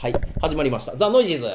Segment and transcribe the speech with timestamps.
[0.00, 0.96] はい、始まりました。
[0.96, 1.46] ザ・ノイジーズ。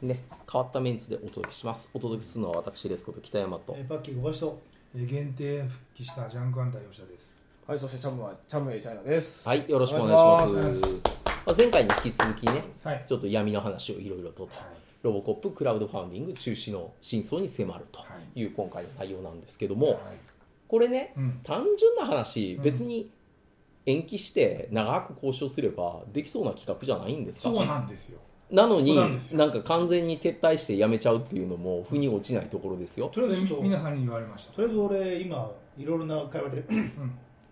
[0.00, 0.18] ね、
[0.50, 1.90] 変わったメンツでお届けします。
[1.92, 3.82] お届けするのは私ですこと北山とえ。
[3.82, 4.62] ーパッキー小橋と
[4.96, 7.36] えー限定復帰したジャンクアンダー吉田です。
[7.66, 9.46] はい、そしてチャムはチャムエイチャイナです。
[9.46, 10.82] はい、よろしくお願いしま願いし
[11.44, 13.04] まあ、前回に引き続きね、はい。
[13.06, 14.64] ちょっと闇の話をいろいろとと、はい
[15.02, 18.00] ロボコップクラウドファンディング中止の真相に迫ると
[18.34, 19.96] いう今回の内容なんですけども、はい
[20.66, 23.10] これね、うん単純な話、うん別に
[23.86, 27.50] 延期して長く交渉すればできそうな企画じゃないんですか？
[27.50, 28.18] そうなんですよ。
[28.50, 29.38] なのにそうなんですよ。
[29.38, 33.10] なんか完全に撤退してやめちゃうっていうのも腑に落ちないところですよ。
[33.14, 34.52] それとりあえず皆さんに言われました。
[34.52, 36.90] とりあえず俺今いろいろな会話で うん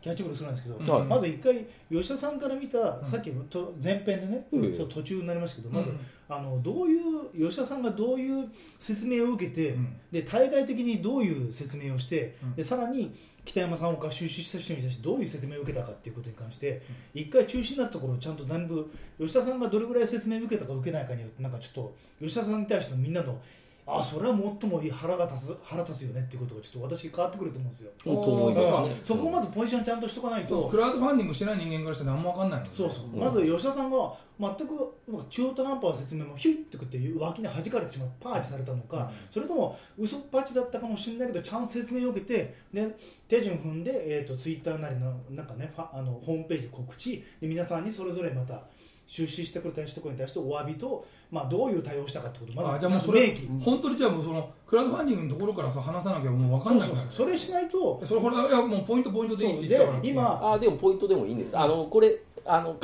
[0.01, 1.05] キャッチボールするんですけど、はい。
[1.07, 4.73] まず一回吉田さんから見た、さっきと前編でね、うん。
[4.73, 5.99] ちょっと途中になりましたけど、まず、うん
[6.31, 9.97] あのどういう吉田さんがどういう説明を受けて、うん。
[10.13, 12.55] で対外的にどういう説明をして、うん。
[12.55, 13.13] でさらに
[13.49, 16.83] 北山さんが出資した人に対してどういう説明を受けたかっていうことに関して、
[17.15, 23.41] 一回中止になったところをちゃんと全部吉田さんがどれぐらい説明を受けたか受けないかによってなんかちょっと吉田さんに対してのみんなの
[23.91, 27.91] あそれは最も腹が立つ腹立つよねっていうことがちょっと私変わってくると思うんですよ。
[29.03, 30.69] そこをまずポジションちゃんとしとかないと。
[30.69, 39.09] クラウドファンディングしてない人間からしたら何も分かんないのでそうそう、うんまず吉田さんが全く中途半端な説明もヒュッてくって脇に弾かれてしまうパーチされたのか、うん。
[39.31, 48.63] それとも嘘っぱちだったかもしれないけどちゃんと説明を受けてで手順踏んで、えー、とツイッターなりのなんか、ね、ファあのホームページで告知で皆さんにそれぞれまた
[49.09, 53.49] 出資してくれた人に対してお詫びと、まあ、どういう対応をしたかってことをまあずじゃあもうそれ明記。
[53.65, 60.01] 本当にじゃあもうそのクラウドファンディングのところからさ話さなきゃもう分かんないそうそうそうそれしないとそれこれいやもうポイントポイントでいいって言ってたから。
[60.03, 60.23] で今
[60.53, 61.59] あーでもポイントでもいいんです。
[61.59, 62.77] あのこれあの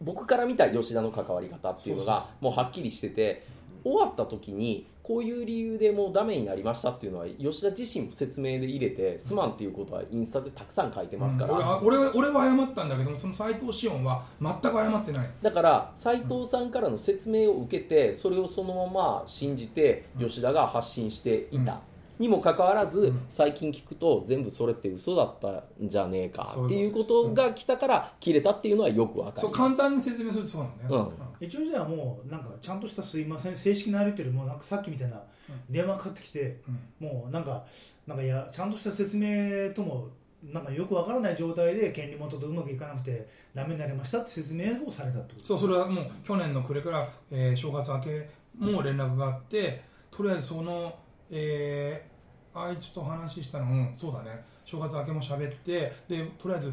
[0.00, 3.46] 僕から見た吉田の関わり方っていうのがもうはっきりしてて
[3.84, 11.86] 終わった時にこういう理由でもうダメになりましたっていうのは吉田自身も説明で入れてすまんっていうことはインスタでたくさん書いてますから、うん。
[11.86, 15.30] 俺は俺は謝ったんだけどもその斎藤志音は全く謝ってない。
[15.40, 21.80] だから斉藤さんからの説明を受けてそれをそのまま信じて吉田が発信していた
[22.18, 23.20] にもかかわらずうん。
[23.28, 35.22] 最近聞くと全部それって嘘だったんじゃねえかっていううこととが来たから切れたっていうのはよくわかるそう簡単に説明するとそうなんだよ、一応じゃあもうなんかちゃんとしたすいません正式なやり取りもなんかさっきみたいな
[35.70, 36.60] 電話かかってきて、
[37.00, 37.06] うん。
[37.06, 37.64] もうなんか
[38.06, 40.08] なんかいやちゃんとした説明とも
[40.42, 50.96] なんかよくわからない状態で権利元とうまくいかなくてダメになりましたって説明をされたってことそうそれはもう去年の暮れから、えー正月明けも連絡があってとりあえずその、
[51.30, 52.18] えー
[52.54, 54.44] あいつと話したのうんそうだね。
[54.64, 56.72] 正月明けも喋ってでとりあえず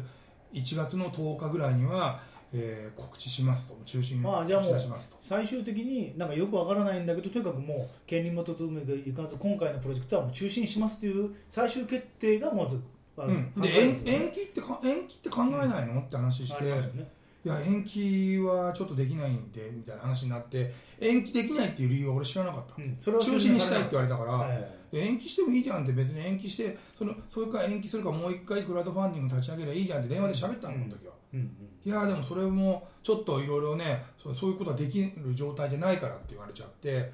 [0.52, 2.20] 1月の10日ぐらいには、
[2.52, 3.76] えー告知しますと。
[3.84, 5.16] 中心にまあじゃあもう打ち出しますと。
[5.20, 16.00] 最終的になんかよくわからないんだけどとにかくもう権利元とうまくいかず今回のプロジェクトはもう中止にしますという最終決定がまず、ん、延延期ってか延期って考えないの？
[16.00, 16.56] って話して。
[16.56, 17.15] ありますよね
[17.46, 31.12] いや延期はちょっとできないんでみたいな話になって延期できないっていう理由は俺知らなかった、うんそれは中止にしたいって言われたから、はい延期してもいいじゃんって別に延期してそのそれから延期するかもう一回クラウドファンディング立ち上げればいいじゃんって電話で喋ったの、この時は。
[31.34, 31.48] うんうん。
[31.84, 37.12] いやでもそれもちょっといろいろねそうそういうことはできる状態じゃないからって言われちゃって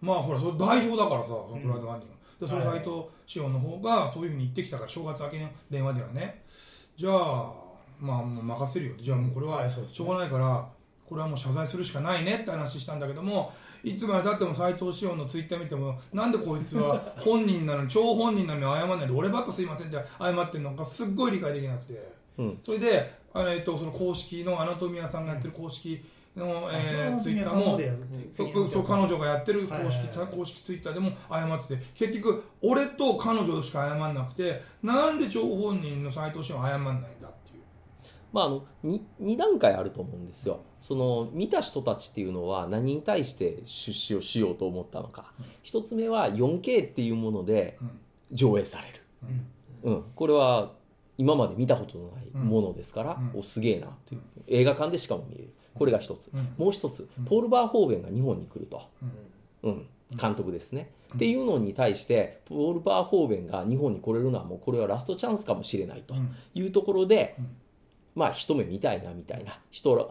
[0.00, 6.42] まあほらそれ代表だからさそのクラウドファンディング、でそのはい斎藤志音の方がそういうふうに言ってきたから正月明けの電話ではね。
[6.96, 7.59] じゃあ
[8.00, 8.94] まあもう任せるよ。
[9.00, 10.68] じゃあもうこれはしょうがないから
[11.10, 13.52] これはもう謝罪するしかないねって話したんだけども
[13.82, 22.20] いつまでたっても斎藤志音のツイッター見てもなんでこいつは本人なのに 超本人なのに謝らないで俺ばっかすいませんって謝ってるのかすっごい理解できなくて。
[22.38, 22.58] うん。
[22.64, 26.00] それで、あのえっと、その公式のアナトミアさんがやってる公式
[26.36, 27.78] の、えーツイッターも
[28.30, 36.96] そそう彼女がやってる公式,、公式ツイッターでも謝ってて結局俺と彼女しか謝んなくてなんで張本人の斎藤氏は謝んない
[38.32, 40.60] まあ、あの 2, 2段階あると思うんですよ。
[40.80, 45.32] その見た人たちっていうのは何に対して出資をしようと思ったのか、
[45.62, 47.90] 一つ目は 4K っていうものでうん
[48.32, 49.00] 上映される、
[49.84, 49.92] うん。
[49.92, 50.72] うん、これは
[51.18, 53.40] 今まで見たことのないものですから、うん。
[53.40, 54.20] おすげえなという。
[54.48, 55.50] 映画館でしかも見れる。
[55.74, 56.54] これが一つ、うん。
[56.56, 58.82] もう一つポール・バーホーベンが日本に来ると、
[59.62, 59.70] うん。
[59.70, 66.34] うん、監督ですね、っていうのに対してポール・バーホーベンが日本に来れるのはもうこれはラストチャンスかもしれないとうん。
[66.54, 67.56] いうところで、うん
[68.14, 70.06] まあ一目見たいなみたいな人ら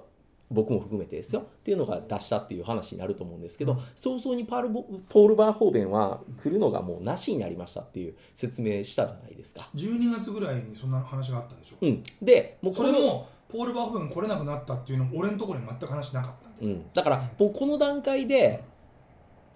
[0.51, 1.41] 僕も含めてですよ。
[1.41, 3.79] っていうのが出したっていう話になると思うんですけど、うん。
[3.95, 9.69] 早々にパールボポール・バーホーベンは来るのがもうなしになりましたっていう説明したじゃないですか。
[9.75, 18.63] 12月ぐらいにそんな話があったんでしょ、うん、でもうこれもポール・バーホーベン来れなくなったっていうのも俺のところに全く話なかったんです、うん、だからもうこの段階で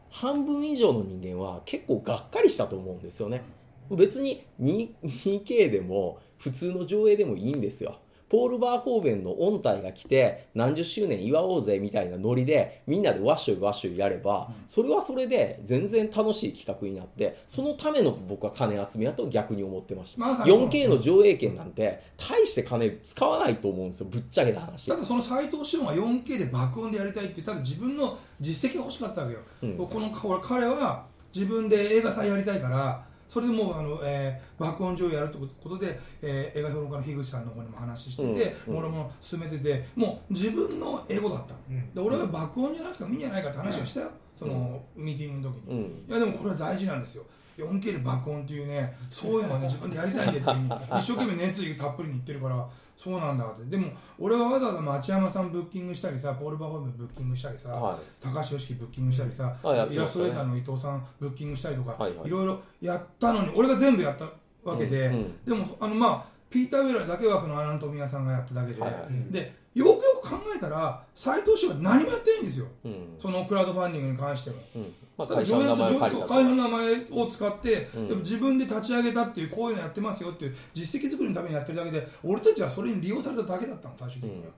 [0.09, 3.43] 半分以上の人間は結構がっかりしたと思うんですよね。
[3.89, 7.99] 別に 2- 2K でも普通の上映でもいいんですよ
[8.33, 20.67] ポール・バーホーベンの音体が来て何十周年祝おうぜみたいなノリでみんなでワッショイワッショイやれば、それはそれで全然楽しい企画になってそのための僕は金集めやと逆に思ってました、まさにそう。
[20.67, 24.07] 4K の上映権なんて大して金使わないと思うんですよ。
[24.09, 24.89] ぶっちゃけた話。
[24.89, 29.77] ただその斎藤志音は 4K で爆音でやりたいってただ自分の実績が欲しかったわけよ、うん。
[29.77, 30.09] この
[30.41, 38.79] 彼は自分で映画祭やりたいからそれでもうあの、えー爆音上映やるってことで、えー映画評論家の樋口さんの方にも話してて、うんうん。
[38.79, 41.93] 俺も進めててもう自分の英語だった、うん。
[41.93, 46.09] で俺は爆音じゃなくてもいいんじゃないかって話をしたよ、そのミーティングの時に、うん。
[46.09, 47.23] いやでもこれは大事なんですよ。
[47.57, 52.67] 4K で爆音っていうねそういうのをね自分でやりたいんでっていうに一生懸命熱意たっぷりに言ってるから
[53.03, 53.65] そうなんだって。
[53.65, 57.97] でも俺はわざわざ町山さんブッキングしたりさポール・バホームブッキングしたりさ、はい。
[58.21, 59.53] 高橋良樹ブッキングしたりさ、
[59.91, 62.27] イラストレーターの伊藤さんブッキングしたりとか、はいはい。
[62.27, 64.25] いろいろやったのに俺が全部やった
[64.63, 65.45] わけで、うんうん。
[65.45, 69.33] でもあのまあピーター・ウェラーだけはそのアナトミアさんがやっただけで、はいはい。
[69.33, 69.92] でよ
[70.23, 72.67] 考えたら斎藤氏は何もやってないんですよ。
[72.85, 73.15] うん。
[73.19, 74.55] そのクラウドファンディングに関しては。
[74.75, 74.93] うん。
[75.17, 78.07] まあ、ただ上演と名前を借りた会社の名前を使って、うん。
[78.07, 84.51] でも自分で立ち上げたっていうこういうのやってますよっていう実績作りのためにやってるだけで俺たちはそれに利用されただけだったの最終的には、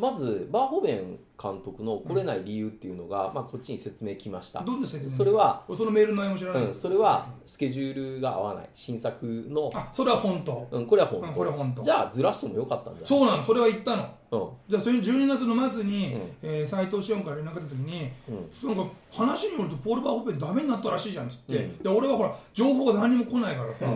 [0.00, 4.60] まずバーホベン監督の来れない理由っていうのが、まあ、こっちに説明来ました。
[4.62, 8.68] どんな説明それは、俺そのメールの内容も知らない、うん、それはスケジュールが合わない。
[8.74, 10.68] 新作の、あそれは本当。
[10.70, 11.82] うん、これは本当、うんこれは本当。
[11.82, 13.08] じゃあずらしてもよかったんじゃない？
[13.08, 13.42] そうなの。
[13.42, 14.08] それは言ったの。
[14.32, 14.48] うん。
[14.68, 16.20] じゃあそれに12月の末に、うん。
[16.42, 18.76] えー斉藤志音から連絡が来た時に、うん。
[18.76, 21.78] なんか話によるとポール・バーホッペンダメになったらしいじゃんっつって、うん。
[21.78, 23.86] で俺はほら情報が何も来ないからさ、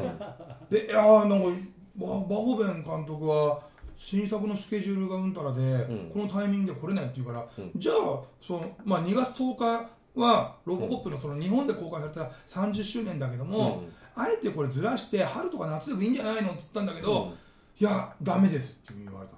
[0.70, 1.48] でいやーなんか
[1.96, 3.60] ババーホーベン監督は
[3.96, 6.10] 新作のスケジュールがうんたらで、ん。
[6.12, 7.70] このタイミングで来れないっていうから、うん。
[7.76, 17.30] じゃあその、まあ、2月10日はロボコップのその日本で公開された30周年だけども、あえてこれずらして春とか夏でもいいんじゃないのって言ったんだけど、うん。
[17.30, 17.34] い
[17.80, 19.34] やダメですって言われた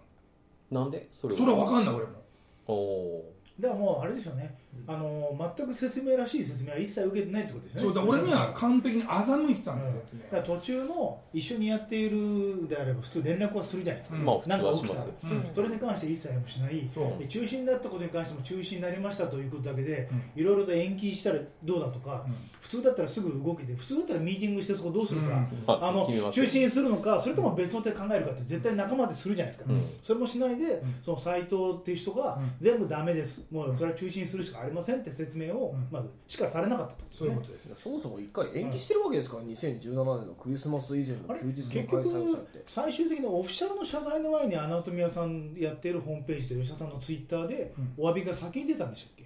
[0.70, 1.08] なんで？
[1.10, 2.22] それそれは分かんない俺も。
[2.66, 7.86] おおだからもうあれですよねあの全く説明らしい説明は一切受けてないってことですよね。
[7.86, 15.10] そうだ俺には完璧に欺いてたんうんですよ、だから途中の一緒にやっているであれば普通連絡はするじゃないですか、うんなんか起きたうん。
[15.52, 16.88] それに関して一切もしない。
[16.88, 17.18] そう。
[17.18, 22.34] で中止になったことに関しても中止になりましたということだけで、ういろいろと延期したらどうだとか、うん。
[22.60, 25.44] 普通だったらすぐ動けて普通だったらミーティングしてそこどうするか、うん。
[25.66, 29.82] あの中止にするのかそれとも別の手考えるかって絶対仲間でするじゃないですか、うん。
[30.02, 30.80] それもしないで、ん。
[31.02, 32.52] その斎藤っていう人がうん。
[32.60, 33.46] 全部ダメです。
[33.50, 35.88] もうそれは中止にするしかありませんって説明を、うん。
[35.90, 37.08] まずしかされなかったとね。
[37.12, 37.70] そういうことです。
[37.76, 42.62] そもそも一回延期してるわけですから、2017年のクリスマス以前の休日結の開催をしたっ局て。
[42.66, 49.24] 最終的にオフィシャルの謝罪の前にアナトミアさんやっているホームページと吉田さんのツイッターでお詫びが先に出たんでしたっけ、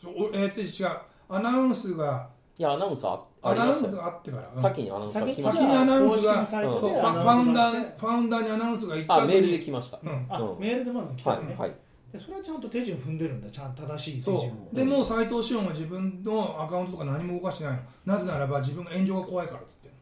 [0.00, 0.90] そうおえー、って違う
[1.28, 10.26] アナウンスがいやアナウンサーあアナウンスがあってから、うん先にアナウンサー来ま先にアナウンスがそうファウンスファウンダーファウンダーにアナウンスが行ったあメールで来ました、うん。
[10.28, 10.60] あ、うん。
[10.60, 11.70] メールでまず来たね、いはい。
[11.70, 11.76] で
[12.18, 13.50] それはちゃんと手順踏んでるんだ。
[13.50, 14.68] ちゃんと正しい手そ順を。
[14.72, 14.76] う。
[14.76, 17.80] でもう斎藤志音は自分のアカウントとか何も動かしてないの。
[18.06, 19.94] なぜならば自分が炎上が怖いからっつって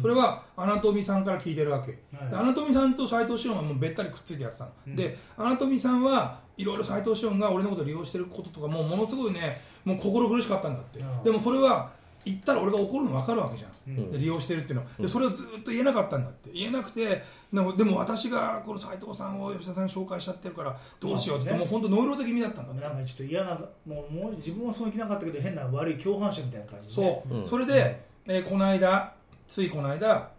[0.00, 2.30] それはアナトミさんから聞いてるわけ、はい。
[2.30, 4.96] でアナトミさんと斎藤志音はもうべったりくっついてやってたの、うん。
[4.96, 11.22] でアナトミさんはいろいろ斎藤志音が俺のことを利用してることとかもうものすごいねもう心苦しかったんだって、うん。
[11.22, 11.90] でもそれは
[12.24, 14.88] 言ったら俺が怒るの分かるわけじゃんで利用してるっていうのは。
[14.98, 16.50] でそれをずっと言えなかったんだって。
[16.52, 17.22] 言えなくて
[17.52, 22.80] でもでも私がこの斎藤さんを吉田さんに紹介しちゃってるからどうしようって、もう本当ノイロー的にだったんだね。
[22.80, 27.46] なんかちょっと嫌なもうもう自分はそういけなかったけど変な悪い共犯者みたいな感じで、ね、そう、うん。
[27.46, 29.14] それで、えーこの間
[29.46, 30.30] ついこの間、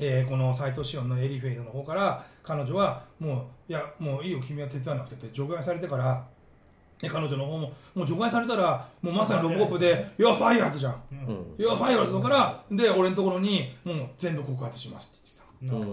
[0.00, 6.26] えーこの斎藤志音のエリフェイドの方から彼女はもういやもういいよ君は手伝わなくてって除外されてから
[7.04, 10.94] で彼女の方ももう除外されたらもうまさにロボコップで「いやファイヤーズじゃん」
[11.58, 15.30] いやファイヤーズだからで俺のところにもう全部告発しますって
[15.62, 15.88] 言ってた。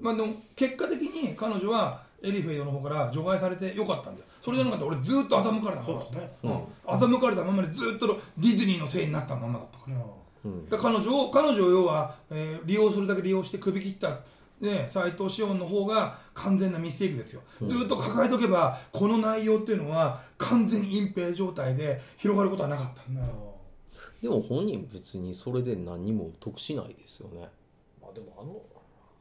[0.00, 4.26] まあ、でも結果的に彼女はエリフェイドの方から除外されてよかったんだよ。
[4.40, 6.52] それじゃなかったら俺ずっと欺かれたまですね、うん。
[6.86, 8.06] 欺かれたままでずっと
[8.38, 14.20] ディズニーのせいになったままだったから彼女を彼女を要は、えー利用するだけ利用して首切った
[14.60, 23.12] ね、斎藤志音の方が完全なミステイクですよ、ずっと抱えとけばこの内容っていうのは完全隠蔽状態で広がることはなかった。
[23.12, 23.56] なるほ
[24.22, 27.48] でも本人別にそれで何にも得しないですよね。
[28.00, 28.75] まあでもあのあ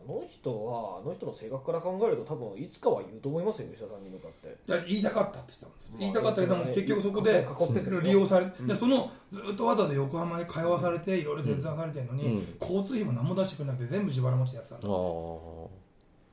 [0.08, 4.48] の人はあの人の性格から考えると多分いつかは言うと思いますよ吉田さんに向かって。
[4.48, 8.68] いや言いたかったって言ってたんです言いたかったけどもまあ結局そこで囲ってて利用されうん。
[8.68, 12.56] でそのずっとわざわざ横浜に通わされていろいろ手伝わされてるのに、うん。
[12.62, 14.92] 交通費も何も出してくれなくて全部自腹持ちでやってたんだあ。
[14.92, 15.72] あど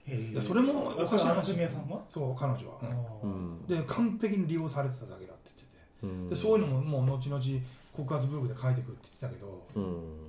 [0.07, 0.33] へえ。
[0.33, 2.87] いやそれもおかしいあ話さんは、そう彼女は、あ
[3.23, 3.67] うーん。
[3.67, 5.69] で完璧に利用されてただけだって言ってて。
[6.03, 6.29] うん。
[6.29, 7.43] でそういうのももう後々
[7.93, 10.22] 告発ブログで書いてくって言ってたけど、うん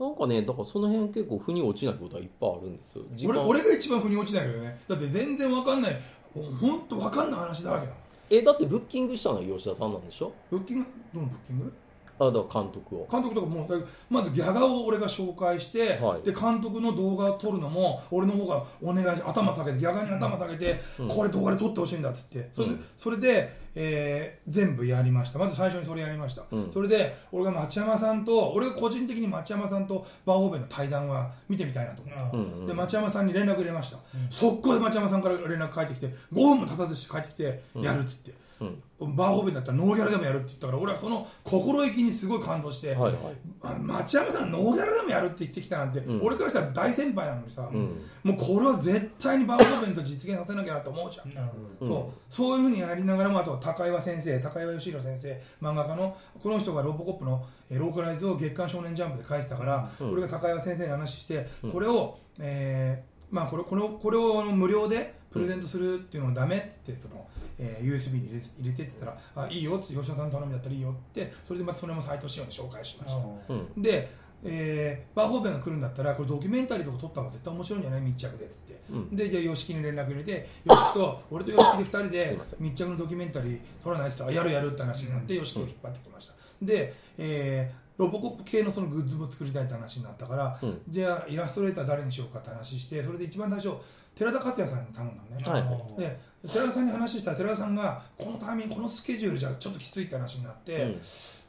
[0.00, 3.02] なんかねだからその辺結構腑に落ちないことはいっぱいあるんですよ。
[3.28, 4.80] 俺俺が一番腑に落ちないけどね。
[4.88, 6.00] だって全然わかんない。
[6.34, 7.92] 本当わかんない話だらけだ
[8.30, 10.32] えだってブッキングしたのは吉田さんなんでしょ？
[10.50, 10.86] ブッキング？
[11.12, 11.72] どのブッキング？
[12.20, 13.08] あだ監督を。
[13.10, 13.74] 監督とかもうだ
[14.10, 16.22] まずギャガを俺が紹介して、はい。
[16.22, 22.50] で監督の動画を撮るのも俺の方がお願いし頭下げてギャガに頭下げて、これ動画で撮ってほしいんだっつって。
[22.52, 22.84] それ,、うん。
[22.96, 25.38] それで、えー全部やりました。
[25.38, 26.70] まず最初にそれやりました、うん。
[26.72, 32.20] それで俺が町山さんと俺が個人的に町山さんとバーホーベンの対談は見てみたいなと思って。
[32.20, 32.66] あうんうん。
[32.66, 33.98] で町山さんに連絡入れました、
[34.28, 38.64] 速攻で町山さんから連絡返ってきて5分も経たずして帰ってきてやるっつって、う
[39.06, 39.16] ん。
[39.16, 43.14] バーホーベンだったらノーギャラでもやるって言ったから俺はその心意気にすごい感動して、はいはい
[43.62, 46.20] あ町山さんノーギャラでもやるって言ってきたなんて、ん。
[46.22, 48.02] 俺からしたら大先輩なのにさ、うん。
[48.22, 52.32] もうこれは絶対にバーホーベンと実現させなきゃなと思うじゃん、なるほそう。
[52.32, 60.12] そういうふうにやりながらもあと高岩先生高岩義弘先生漫画家のこの人がロボコップのえーローカライズを月刊少年ジャンプで書いてたから、うん。
[60.12, 67.26] 俺が高岩先生に話して、これを、えーまあ、これこれをこれを無料でプレゼントするっていうのはダメって言ってその、
[67.58, 73.20] えー USB に入れ入れてって言ったらあいいよって吉田さんの頼みだったらいいよってそれでまたそれも斎藤志陽に紹介しました。
[73.20, 73.82] どうん。
[73.82, 74.10] で、
[74.42, 78.00] えーバーホーベンが来るんだったらこれドキュメンタリーとか撮った方が絶対面白いんじゃない？
[78.00, 79.16] 密着でっつって、うん。
[79.16, 86.34] でじゃあ YOSHIKI に連絡入れて YOSHIKI と 俺と YOSHIKI で2人で密着のドキュメンタリー撮らないって言ったらやるやるって話になって YOSHIKI を引っ張ってきました。
[86.62, 90.80] で、えーロボコップ系のそのグッズも作りたいって話になったから、うん。
[90.88, 93.76] じゃあイラストレーター誰にしようかって話してそれで一番最初
[94.14, 95.62] 寺田克也さんに頼んだのね、はい。
[95.62, 101.00] はいで寺田さんに話したら寺田さんがこのタイミングこのスケジュールじゃちょっときついって話になって、うん。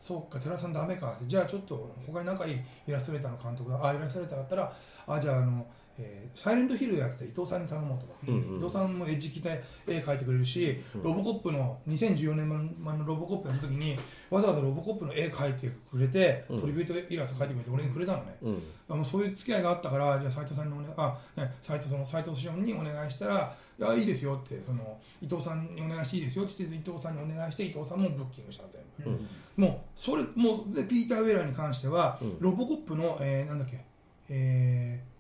[0.02, 1.26] そうか寺田さんダメかって。
[1.28, 3.88] じゃあちょっと他に仲いいイラストレーターの監督が。
[3.88, 4.74] あイラストレーターだったら
[5.08, 5.66] あじゃああの、
[6.02, 8.06] えーサイレントヒルやってた伊藤さんに頼もうと。
[8.06, 8.58] か、うんうん。
[8.58, 13.98] 伊藤さんもエッジ着て絵描いてくれるし、ロボコップの2014年版のロボコップやった時に
[14.30, 16.60] わざわざロボコップの絵描いてくれて、うん。
[16.60, 18.64] トリビュートイラスト描いてくれて俺にくれたのね、うん。
[18.90, 29.10] あのそういう付き合いがあったからじゃあ斉藤さんにお願いあ、ね、斉藤その斉藤師匠にお願いしたらいやいいですよってその伊藤さんにお願いしていいですよって言って伊藤さんにお願いして伊藤さんもブッキングしたの全部。
[29.10, 29.28] うん。
[29.58, 32.38] もうそれもうでピーター・ウェラーに関しては、うん。
[32.40, 33.92] ロボコップの、えー、なんだっけ
[34.34, 35.11] えー、あ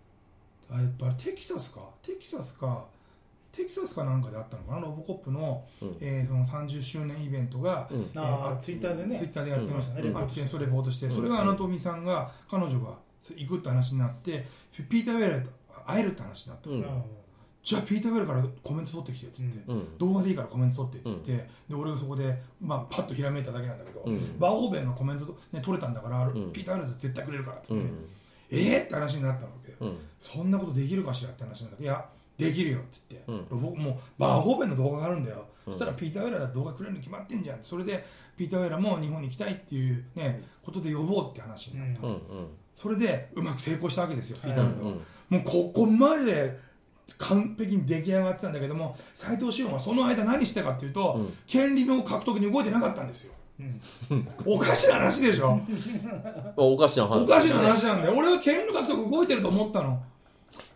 [0.71, 1.81] えっとあれテキサスか？
[2.01, 2.85] テキサスか
[3.51, 4.79] テキサスかなんかであったのかな？
[4.79, 5.97] ロボコップの,、うん。
[5.99, 8.01] えーその30周年イベントが、うん。
[8.01, 9.17] えーあーツイッターでね。
[9.17, 10.17] ツイッターでやってましたね、うん。
[10.17, 12.97] あってそれレポートして、うんそれがアナトミーさんが彼女が
[13.35, 14.45] 行くって話になって
[14.89, 15.51] ピーター・ウェラーと
[15.85, 16.85] 会えるって話になった、うん。
[17.63, 19.97] じゃあピーター・ウェラーからコメント取ってきてっつって、うん。
[19.97, 24.39] 動画でいいからコメント取ってって言って、で俺がそこで、まあ、パッとひらめいただけなんだけど、うん。
[24.39, 26.33] バーホーベンのコメント、ね、取れたんだから、ん。
[26.53, 28.09] ピーター・ウェラー絶対くれるからっつって、うん。
[28.53, 29.60] えーって話になったわけ、うん
[30.19, 32.05] そんなことできるかしらって話なんだけどいや
[32.37, 33.61] できるよって言って、うん。
[33.61, 35.73] ロボもうバーホーベンの動画があるんだよ、うん。
[35.73, 37.59] そしたらピーター・ウェラー動画くれるに決まってんじゃん。
[37.61, 38.03] それで
[38.37, 42.19] ピーター・ウェラーも日本に行きたいっていう、ね、ことで呼ぼうって話になった、うんうん。
[42.75, 44.91] それでうまく成功したわけですよ、ピーター・ウェラーは。
[44.91, 46.59] うんもうここまで
[47.17, 51.33] 完璧に出来上がってたんだけども斎藤志音はその間何してたかっていうと、うん。
[51.47, 53.33] 権利の獲得に動いてなかったんですよ。
[53.33, 53.40] うん
[54.45, 55.59] おかしな話でしょ。
[56.57, 57.23] あ おかしな話。
[57.23, 58.13] おかしな話なんだよ。
[58.17, 60.01] 俺は権利獲得動いてると思ったの。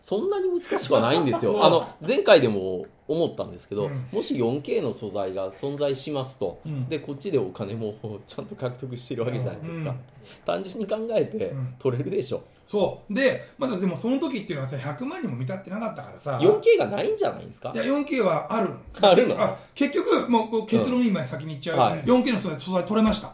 [0.01, 1.58] そんなに難しくはないんですよ。
[1.65, 4.06] あの前回でも思ったんですけど、うん。
[4.12, 6.88] もし 4K の素材が存在しますと、うん。
[6.88, 7.96] でこっちでお金も
[8.27, 9.98] ちゃんと獲得してるわけじゃないですか、うん。
[10.46, 11.75] 単純に考えてうん。
[11.80, 13.14] 取れるでしょ、そう。
[13.14, 16.40] でまだでもその時っていうのはさ100万人も見たってなかったからさ。
[16.42, 17.72] 4K がないんじゃないですか？
[17.74, 18.70] いや 4K はある。
[19.02, 19.42] あるの？
[19.42, 22.00] あ結局もう結論今先に言っちゃう、はい。
[22.02, 23.34] 4K の素材素材取れました。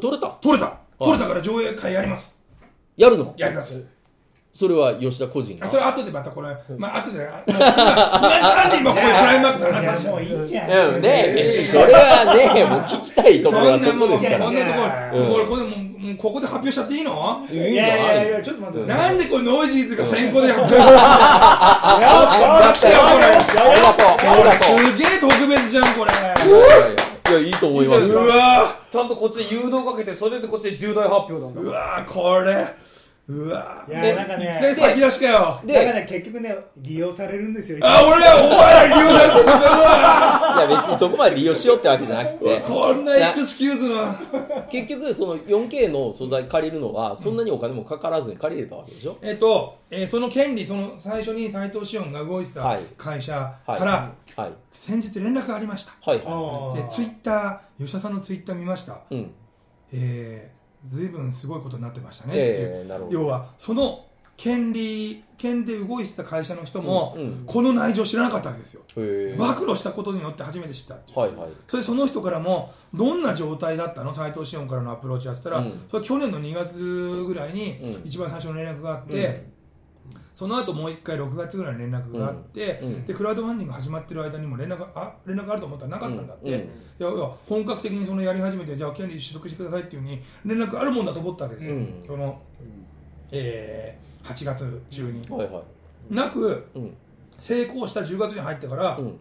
[0.00, 0.28] 取れた？
[0.40, 0.78] 取れた。
[0.98, 2.40] 取れたから上映会やります。
[2.96, 3.34] やるの？
[3.36, 3.90] やります。
[4.52, 5.66] それは吉田個人が。
[5.66, 10.94] あそれ後でまたこれ、まあ後で、あ今ななんで今これクライマックスの話しいやもういいじゃん。
[10.96, 14.50] うんね別にそれはねもう聞きたいところはそそんなもう、こんなとこ
[15.14, 17.46] ろ、うんこれ、これもう、もうここで発表しちゃっていいの？
[17.50, 20.94] いやいやいやちょっと待ってなんでこれノイジーズが先行で発表した？
[21.98, 22.16] んだよ。
[22.72, 24.50] ちょっと待ってよ、これ。
[24.50, 26.10] すげえ特別じゃん、これ。
[26.10, 26.14] い
[27.32, 32.66] やいやいと思いますうよわちゃんとこっちで誘導かけてそれでこっちで重大発表なんだうわこれ。
[33.30, 35.60] うわいやでなんかねいきなり先出しかよ。
[35.64, 42.60] だから結局ね利用されるんですよあ、俺ら、お前ら利用されてるのか、いや別にそこまで利用しようってわけじゃなくて。
[42.66, 44.14] こんなエクスキューズな。
[44.68, 52.80] 結局その 4K の素材借りるのはそんなにお金もかからずに借りれたわけでしょ、えっと、えーその権利、その最初に斎藤志音が動いてたはい。
[52.96, 53.34] 会社
[53.64, 54.52] はいから、はい。
[54.72, 55.92] 先日連絡がありました。
[56.10, 56.22] はい。
[56.26, 56.82] あはー。
[56.82, 58.94] で、ツイッター、吉田さんのツイッター見ました。
[58.94, 59.30] いうん。
[59.92, 62.32] えー、ずいぶんすごいことになってましたね。
[62.32, 64.06] っていう、えー、要はその
[64.36, 67.44] 権利権で動いてた会社の人も、うんうん。
[67.46, 68.82] この内情知らなかったわけですよ。
[69.36, 71.18] 暴露したことによって初めて知ったっていう。
[71.18, 71.48] はいはい。
[71.66, 74.14] それでその人からもどんな状態だったの？
[74.14, 75.70] 斎藤志音からのアプローチやってたら、うん。
[75.88, 78.02] それは去年の2月ぐらいにうん。
[78.06, 79.44] 一番最初の連絡があって、
[80.40, 83.06] その後もう1回6月ぐらいに連絡があって、うんうん。
[83.06, 86.60] でクラウドファンディング始まってる間にも連絡があ連絡あると思ったらなかったんだって、うんうん。
[86.60, 86.62] い
[86.98, 92.02] やいや本格的にそのやり始めてじゃあ権利取得してくださいっていうふうに連絡あるもんだと思ったわけですよ、うん。
[92.06, 92.40] その、
[93.30, 95.62] えー8月中に、はいは
[96.10, 96.14] い。
[96.14, 96.96] なくうん。
[97.36, 99.20] 成功した10月に入ってから、うん。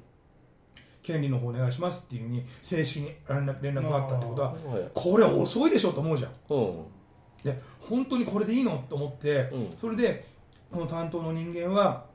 [1.03, 4.89] 権利の方お願いしますっていうふうに正式に連絡連絡があったってことははい。
[4.93, 6.31] これは遅いでしょと思うじゃん。
[6.49, 6.85] うん。
[7.43, 9.75] で本当にこれでいいのと思って、うん。
[9.81, 10.28] それで
[10.71, 12.05] この担当の人間は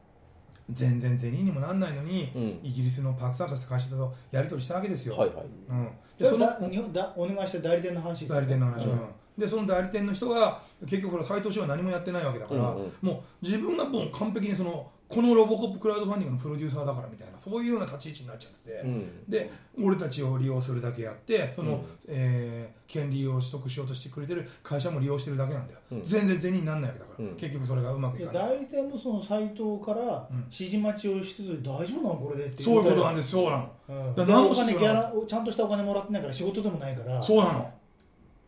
[0.70, 2.60] 全然銭にもなんないのに、うん。
[2.62, 5.46] イギリスのパークサーカス会社とやり取りしたわけですよ、はいはい。
[5.68, 8.92] うん、それでそのだ日本だお願いした代理店の話ですよ代理店の話、うん。
[8.92, 9.08] うん。
[9.36, 12.92] でその代理店の人が結局ほら斎藤氏は何もやってないわけだから、うんうん。
[13.02, 19.24] もう自分がもう完璧にそのこのロボコップクラウドファンディングのプロデューサーだからみたいなそういうような立ち位置になっちゃってて、うん。
[19.28, 21.80] で俺たちを利用するだけやってその、うん。
[22.08, 26.02] えー権利を取得しようとしてくれてる会社も利用してるだけなんだよ、うん。
[26.04, 27.34] 全然銭にならないわけだから、うん。
[27.36, 28.48] 結局それがうまくいいやかない。
[28.50, 30.38] 代理店もそのサイトからうん。
[30.44, 33.70] 指示待ちをしつつ大丈夫なのこれでってそういうことなんでですそうなの。
[33.88, 37.22] うん、だ何もギャラちゃんとしたお金もらってないから仕事でもないから。
[37.22, 37.70] そうなの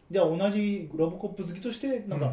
[0.08, 2.32] じゃあ同じロボコップ好きとしてなんか、や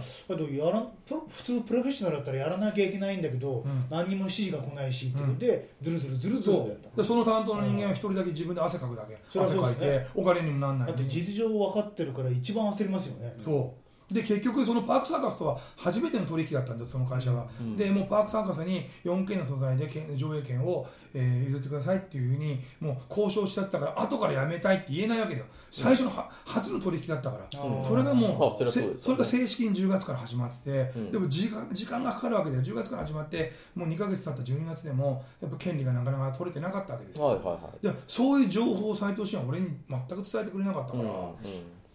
[0.69, 0.85] ら
[1.27, 3.85] 普通プロフェッショナルだったらやらなきゃいけないんだけど、うん。
[3.89, 6.89] 何にも指示が来ないしってことで、ずるずるずるずるそやった。
[6.93, 6.97] う。
[6.97, 9.17] でその担当の人間は一人だけ自分で汗かくだけ。
[9.27, 10.13] そりゃ汗かいそうですね。
[10.13, 13.35] てお金にもなんないだって実情分かってるから一番焦りますよね。
[13.39, 17.77] そうで結局そのパークサーカスとは初めての取引だったんですその会社は、うん。
[17.77, 25.45] でもうパークサーカスに 4K の素材で権上映権を、えー譲ってくださいっていうふうにもう交渉しちゃったから後からやめたいって言えないわけだよ。
[25.71, 27.83] 最初のは、初の取引だったから、うん。
[27.83, 31.11] それがもうあそりゃそうですせそれが正式に10月から始まってて、うん。
[31.11, 37.85] でも時間時間がかかるわけで10月から始まってもう2か月経った12月でもやっぱ権利がなかなか取れてなかったわけですよ、はいはいはい。
[37.85, 41.33] でそういう情報を斎藤氏は俺に全く伝えてくれなかったから、うんうん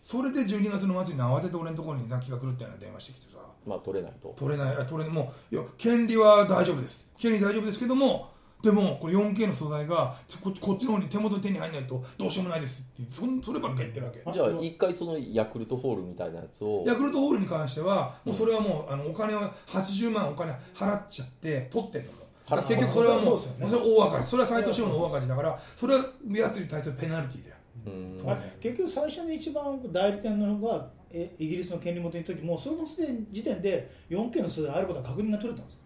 [0.09, 3.41] それで12月の末に慌てて俺のところに泣きが来るっていうような電話してきてさ。
[3.67, 4.35] まあ取れないと。
[4.39, 4.75] 取れない。
[4.75, 7.07] あ取れもういや権利は大丈夫です。
[7.19, 8.31] 権利大丈夫ですけども
[8.63, 14.33] でもこれ 4K の素材がここっちの方に手元に手に入らないとどうしようもないですってそんそればっかり言ってるわけ。
[14.33, 16.85] じゃあ一回そのヤクルトホールみたいなやつを。
[16.87, 22.13] ヤクルトホールに関してはもうそれはもうあのお金は80万お金払っちゃって取ってんの
[22.67, 27.58] 結局それはもうそれは大赤字それは斎藤志郎の大赤字だからそれはやつに対するペナルティーだよ
[28.61, 35.83] 結局最初に一番代理店の方がえイギリスの権利元に行った時もうその時点で 4K の素材あることは確認が取れたんですか？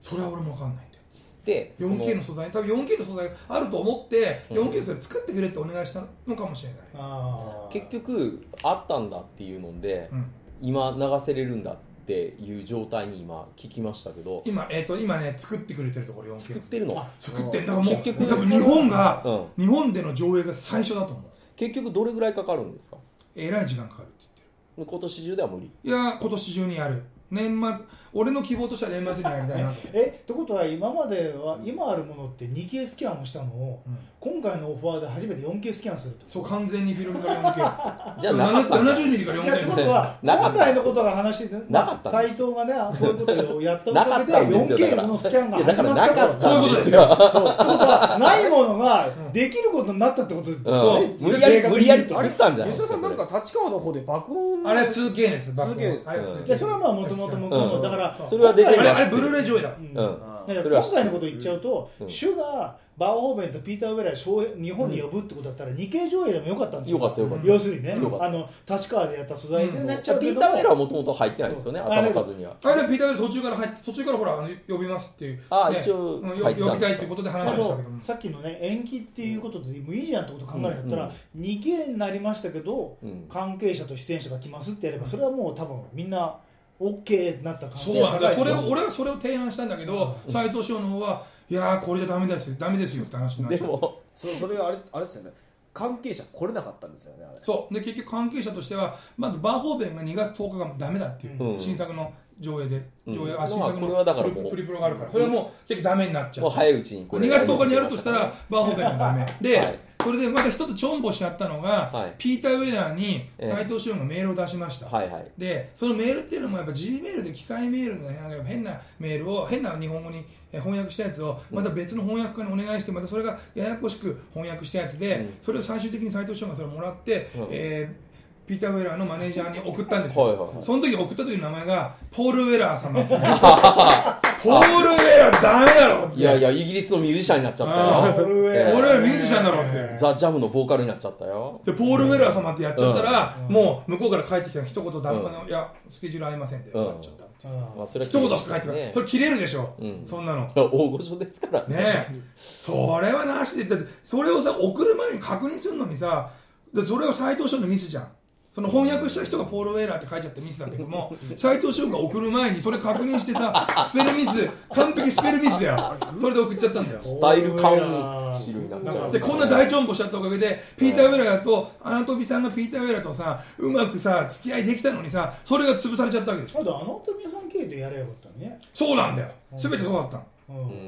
[0.00, 1.00] それは俺も分かんないんだよ。
[1.44, 4.56] でその 4K の素材多分 4K の素材あると思ってうん。
[4.68, 10.26] 4K の素材作ってくれってお願いしたのかもしれない、結局あったんだっていうので、うん。
[10.62, 11.76] 今流せれるんだっ
[12.06, 14.42] ていう状態に今聞きましたけど。
[14.44, 16.98] 今,、えー、と今ね作ってくれてるところ 4K 作ってるの？
[16.98, 19.22] あ作ってんだからもう結局多分日本が、
[19.56, 19.64] うん。
[19.64, 21.29] 日本での上映が最初だと思う
[21.60, 22.96] 結局どれぐらいかかるんですか？
[23.36, 24.40] えらい時間かかるって言って
[24.78, 24.86] る。
[24.86, 25.70] 今年中では無理。
[25.84, 27.02] いや今年中にやる。
[27.30, 27.70] 年末
[28.12, 29.76] 俺の希望としては年末にやりたいなと。
[29.94, 33.98] えってことは今までは今あるものって 2K スキャンをしたのを、うん。
[34.20, 36.26] 今回のオファーで初めて 4K スキャンすると。
[36.28, 38.92] そう完全にフィルムから 4K じゃあなかったんだ。
[38.92, 47.02] 70ミリからいやって 4K ことは今回のことが話でなかったんです斎藤がねこういうことをやったおなかげでかったんですよだか 4K らのスキャンが始まったなかったそういうことですよ。
[47.02, 51.00] ってことはないものができることになったってことですよ。
[51.20, 56.08] う無理やり無理やり作ったんじゃない吉田さんなんか立川の方で爆音あれは 2K ですバック 2K です。
[56.08, 57.82] あれはうん 2K いやそれはまあもともと向こうの、うん。
[57.82, 59.70] だからそれは出てるあれあれブルーレイ上映だ。
[59.78, 59.86] うん。
[59.86, 60.30] うん。
[60.46, 62.10] 今回のこと言っちゃうと、うん。
[62.10, 66.98] 主がバーホーベンとピーター・ウェラー日本に呼ぶってことだったら、2系上映でもよかったんですよ。
[66.98, 67.46] よかったよかった。
[67.46, 67.92] 要するにね。
[67.92, 67.96] あ
[68.28, 69.86] の立川でやった素材でうん。
[69.86, 72.56] なっちゃうけども、ピーター・メラーはもともと入ってないですよね頭数には。
[72.62, 75.36] あれでピーター・ウェル途中から入って途中からほらあの呼びますっていう。
[75.36, 81.40] ねあ一応うんよ入ってた呼びたいっていうことであ話をしたけどさっきのね延期っていうことでもういいじゃんってこと考えるんだったら、うん。
[81.40, 83.26] 2K になりましたけど、うん。
[83.30, 86.36] 関係者と出演者が来ますってやればそれはもう多分みんな
[86.80, 88.32] OK になった可能そうなんだ。
[88.32, 92.56] それを俺はそれを提案したんだけど斎藤翔の方はいやーこれじゃダメですよ。
[92.58, 93.66] ダメですよって話になっちゃう。
[93.66, 95.32] でもそそれはあれあれですよね。
[95.72, 97.74] 関係者来れなかったんですよねそう。
[97.74, 101.60] で結局関係者としてはまずバーホーベンが2月10日がダメだっていう、うん。
[101.60, 103.14] 新作の上映でうん。
[103.14, 104.50] 上映、まああ新作これはだからもう。
[104.50, 128.09] プリプロがあるからそれはもう結局ダメになっちゃうもう早いうちにこれ2月10日にやるとしたらバーホーベンがダメで、はいそれでまた一つチョンボしちゃったのが、はいピーター・ウェラーにええ斎藤志音がメールを出しました、はいはいでそのメールっていうのもやっぱ G メールで機械メールの、ね、変なメールを変な日本語にえー翻訳したやつをまた別の翻訳家にお願いしてまたそれがややこしく翻訳したやつで、うんそれを最終的に斎藤翔がそれをもらって、うんえー
[128.50, 130.62] ピーター・ウェラーのマネージャーに送ったんですよ、はいはいはい。
[130.62, 133.04] その時送った時の名前がポール・ウェラー様。
[134.42, 136.20] ポール・ウェラーダメだろって。
[136.20, 137.74] いやいやイギリスのミュージシャンになっちゃった
[138.08, 138.12] よ。
[138.14, 138.76] ポールウェラー。
[138.76, 139.96] 俺らミュージシャンだろって。
[140.00, 141.60] ザ・ジャムのボーカルになっちゃったよ。
[141.64, 147.24] でポール・ウェラー様ってやっちゃったら、もう向こうから帰ってきたら一言ダメ、あのいやスケジュール合いませんで、うん終わっちゃった。
[147.24, 148.90] っていうまあそれは一言しか返ってこない、ね。
[148.92, 150.02] それ切れるでしょ、うん。
[150.04, 150.50] そんなの。
[150.56, 152.08] 大御所ですからね。
[152.36, 156.30] それはなしで、だって、それをさ、送る前に確認するのにさ、
[156.74, 158.08] でそれを斎藤翔のミスじゃん。
[158.50, 165.96] その翻訳した人がポール・ウェーラーって書いちゃってミスだけども、斎藤翔が送る前にそれ確認してさ、スペルミス、完璧スペルミスだよ。
[166.20, 167.00] それで送っちゃったんだよ。
[167.00, 176.62] スタイルカウンシルになっちゃうで、こんな大チョンボしちゃったおかげで、ピーター・ウェラーと、アナトビさんがピーター・ウェラーとさ、うまくさ、付き合いできたのにさ、それが潰されちゃったわけですよ。
[176.62, 179.28] あとあの富谷さん経由でやればよかったのね、そうなんだよ。
[179.56, 180.24] すべてそうだったの。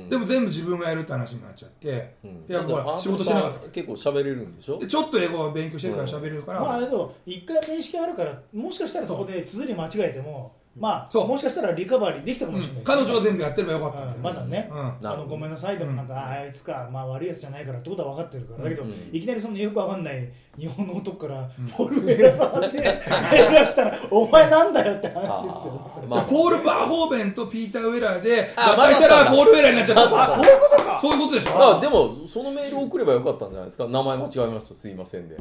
[0.08, 2.44] でも全部自分がやるって話になっちゃって、うん。
[2.48, 3.58] いや、ほら、仕事してなかった。
[3.60, 3.70] から。
[3.70, 4.78] 結構喋れるんでしょ？
[4.78, 11.28] でちょっと英語を勉強してるから喋れるから、まあけど一回面識あるからもしかしたらそこで綴り間違えてもまあそう。
[11.28, 12.82] もしかしたらリカバリーできたかもしれない。
[12.84, 14.16] 彼女が全部やってればよかったんだよ。
[14.16, 15.08] うんまだね、うん。
[15.08, 15.78] あのごめんなさい。
[15.78, 16.18] でもなんか、うん。
[16.18, 18.90] ああいつか、まあ、悪いやつじゃないからってことは分かってるから、だけど、うん。
[19.12, 25.90] いきなりそのよくわかんない日本の男から、ポール・ウェラーさんってメールが来たら、 お前なんだよって話ですよ。
[26.08, 30.22] まあでポール・バーホーベンとピーター・ウェラーであ合体したらポール・ウェラーになっちゃった。
[30.22, 30.98] あそういうことか。
[30.98, 31.76] そういうことでしょ。
[31.76, 33.86] あでもそのメール送ればよかったんじゃないですか。
[33.88, 34.74] 名前間違えました。
[34.74, 35.36] すいませんで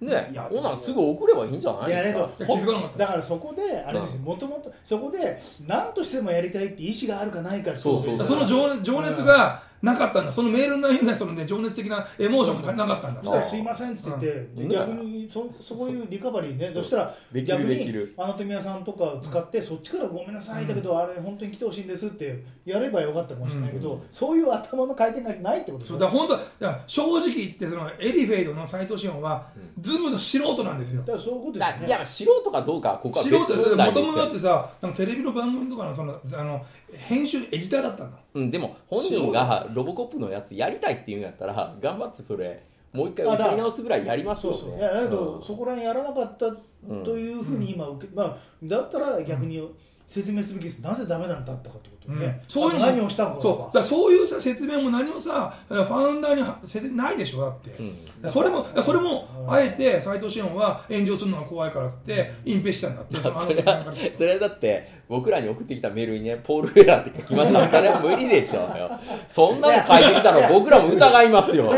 [0.00, 2.98] ねいやほなすぐ送ればいいんじゃないいやですか気づかなかった。
[2.98, 10.32] だからそこであれですよもともとそこで何としてもやりたいって意思があるかないかそうそうその情熱情熱がなかったんだ。
[10.32, 13.20] そのメールの内容にその、ね、情熱的なエモーションが足りなかったんだ。
[13.22, 14.68] そしたらすいませんって言って、うん。
[14.68, 16.72] で逆にそそういうリカバリーね。
[16.74, 18.14] そしたら逆にできる。
[18.16, 25.98] アナトミアさんとかを使って、そっちからごめんなさいだけど、あれ本当に来てほしいんですってやればよかったかもしれないけど、そういう頭の回転がないってことですそう。
[25.98, 29.48] だから本当はだ正直言ってそのエリフェイドの斎藤志音は
[29.80, 31.02] ズムの素人なんですよ。
[31.02, 31.86] だからそういうことですね。
[31.86, 38.18] いや素人かどうかはここは素人もともとだってさなんかテレビの番組とかのそのあの編集エディターだったんだ。
[38.34, 43.46] うん、でも本人がロボコップのやつやりたいって言うんやったら頑張ってそれもう一回あだ。
[43.46, 44.62] 送り直すぐらいやりますそうよね。
[44.62, 45.42] そういやだけど、うん。
[45.42, 46.50] そこら辺やらなかった
[47.04, 49.68] というふうに今受け、まあ、だったら逆に
[50.06, 50.80] 説明すべきです。
[50.80, 53.76] なぜダメなんだったかってことをね、そういう何をしたのかそう。
[53.76, 57.70] だそういうさ説明も何もさファウンダーには説明ないでしょだって、
[58.24, 58.30] うん。
[58.30, 63.18] それもそれもあえて斎藤志音は炎上するのが怖いからって隠蔽したんだって。
[63.18, 63.84] そのそれは
[64.16, 68.90] それはだって僕らに送ってきたメールにねポール・ウェラーって書きましたそれは無理でしょうよ。
[69.26, 71.72] そんなの書いてきたの僕らも疑いますよ。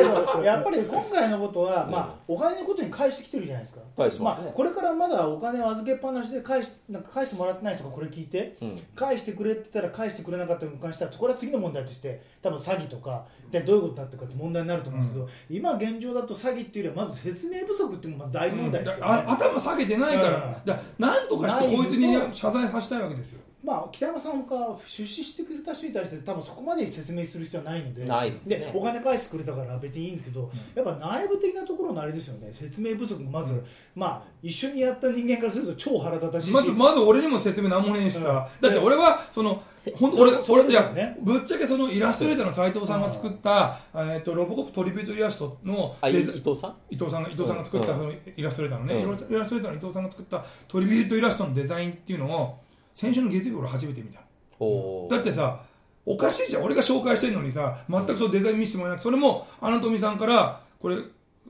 [0.45, 20.65] やっぱり今回のことは、まあ、お金のことに返してきてるじゃないですか、返してますねあ、これからまだお金を預けっぱなしで返しなんか返してもらってない人がこれ聞いて、うん返してくれって言ったら返してくれなかったのに関してはこれは次の問題として多分詐欺とかでどういうことになってるかって問題になると思うんですけど、今現状だと詐欺っていうよりはまず説明不足っていうのがまず大問題ですよね、だあ頭下げてないから,、うん。
[20.65, 23.41] だなんとかしてこいつに謝罪させたいわけですよ。
[23.63, 28.07] まあ、北山さんが出資してくれた人に対して多分そこまで説明する必要はないので。
[28.07, 28.73] ないですね。
[28.75, 32.51] お金返してくれたから別にいいんですけど、やっぱ内部的なところのあれですよね。
[32.55, 33.63] 説明不足がまず、
[33.95, 38.67] まあ、一緒にやった人間からすると超腹立たしいし、まずまず俺にも説明何もへんしさ、うん。
[38.67, 39.63] だって俺はその
[39.97, 46.75] 本当俺俺いやねぶっちゃけそのイラストレーターの斎藤さんが作った、えっとロボコップトリビュートイラストの伊藤さん？
[46.91, 47.99] 伊藤さんが伊藤さんが作ったうん。
[47.99, 49.35] そのイラストレーターのね、うん。
[49.35, 52.59] イラストレーターの伊藤さんが作ったトリビュートイラストのデザインっていうのを
[52.95, 54.21] 先週の月曜日俺初めて見た。
[54.21, 55.63] だってさ
[56.05, 56.65] おかしいじゃん。
[56.65, 60.97] 俺が紹介してるのにさ全くそのデザイン見せてもらえなくてそれもアナトミさんからこれ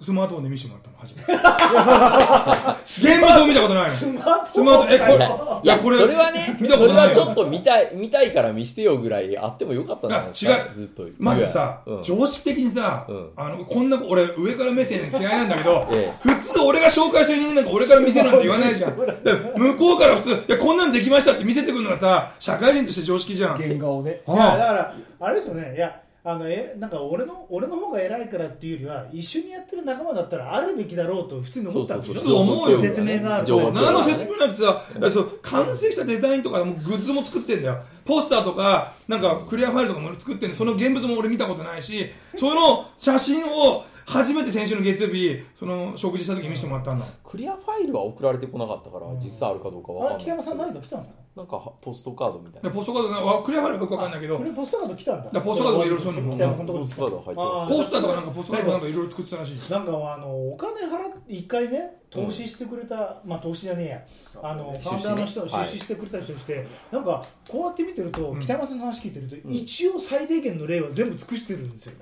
[0.03, 1.33] スマートフォンで見せてもらったの初めて。
[2.85, 3.91] 現物を見たことないの。
[3.91, 5.15] スマートスマートえこれ
[5.63, 5.69] い。
[5.69, 7.15] やこれそれはね見たことないよ。
[7.15, 10.75] それはちょっと見たい見たいから見してよぐらいあってもよかったんじゃないですかいや違う。
[10.75, 11.07] ずっと。
[11.19, 12.03] まずさ、うん。
[12.03, 13.31] 常識的にさ、うん。
[13.37, 16.29] あのこんな俺上から目線嫌いなんだけど、 ええ。
[16.29, 18.97] 普通俺が紹介してる人間なんか俺から見せなんて言わないじゃん。
[18.97, 19.05] で
[19.57, 23.57] 向こうから普通いやこんなんできましたって見せてくるのがさ社会人として常識じゃん。
[23.57, 24.23] 原画をね。
[24.27, 25.75] いやだからあれですよね。
[25.77, 32.41] いやあのえなんか俺の俺の方が偉いからっていうよりは一緒にやってる仲間だったらあるべきだろうと普通に思ったんですよそうそう。
[32.43, 32.81] 思うよ。
[32.81, 37.79] 説明がある情報何の説明なんてさ、そう完成したデザインとかもうグッズも作ってんだよ。
[38.05, 47.07] ポスターとか、なんかクリアファイルとかも作ってんで、その現物も俺見たことないし、その写真を初めて先週の月曜日、その食事した時に見せてもらったんだ。
[47.25, 50.15] クリアファイルは送られてこなかったから実際あるかどうかわかんない。
[50.17, 51.19] あれ北山さん何か来たんですか？
[51.41, 52.69] なんかポストカードみたいな。
[52.69, 54.37] でポストカードが、わクリアファイルはよくわかんないけど。
[54.37, 55.31] こ、れポストカード来たんだ。
[55.33, 59.73] だポストカードがいろいろそういうのポストカード入ってまあポスターとかなんかポストカードなんかいろいろ作ってたらしい。
[59.73, 64.07] なんかあのお金払って一回ね投資してくれた、まあ投資じゃねえや。
[64.43, 68.41] あのファウンダーの人出資ね出資してくれた人として、なんかこうやって見てると、ん。
[68.41, 69.53] 北山さんの話聞いてると、ん。
[69.53, 71.93] 一応最低限の例は全部尽くしてるんですよ、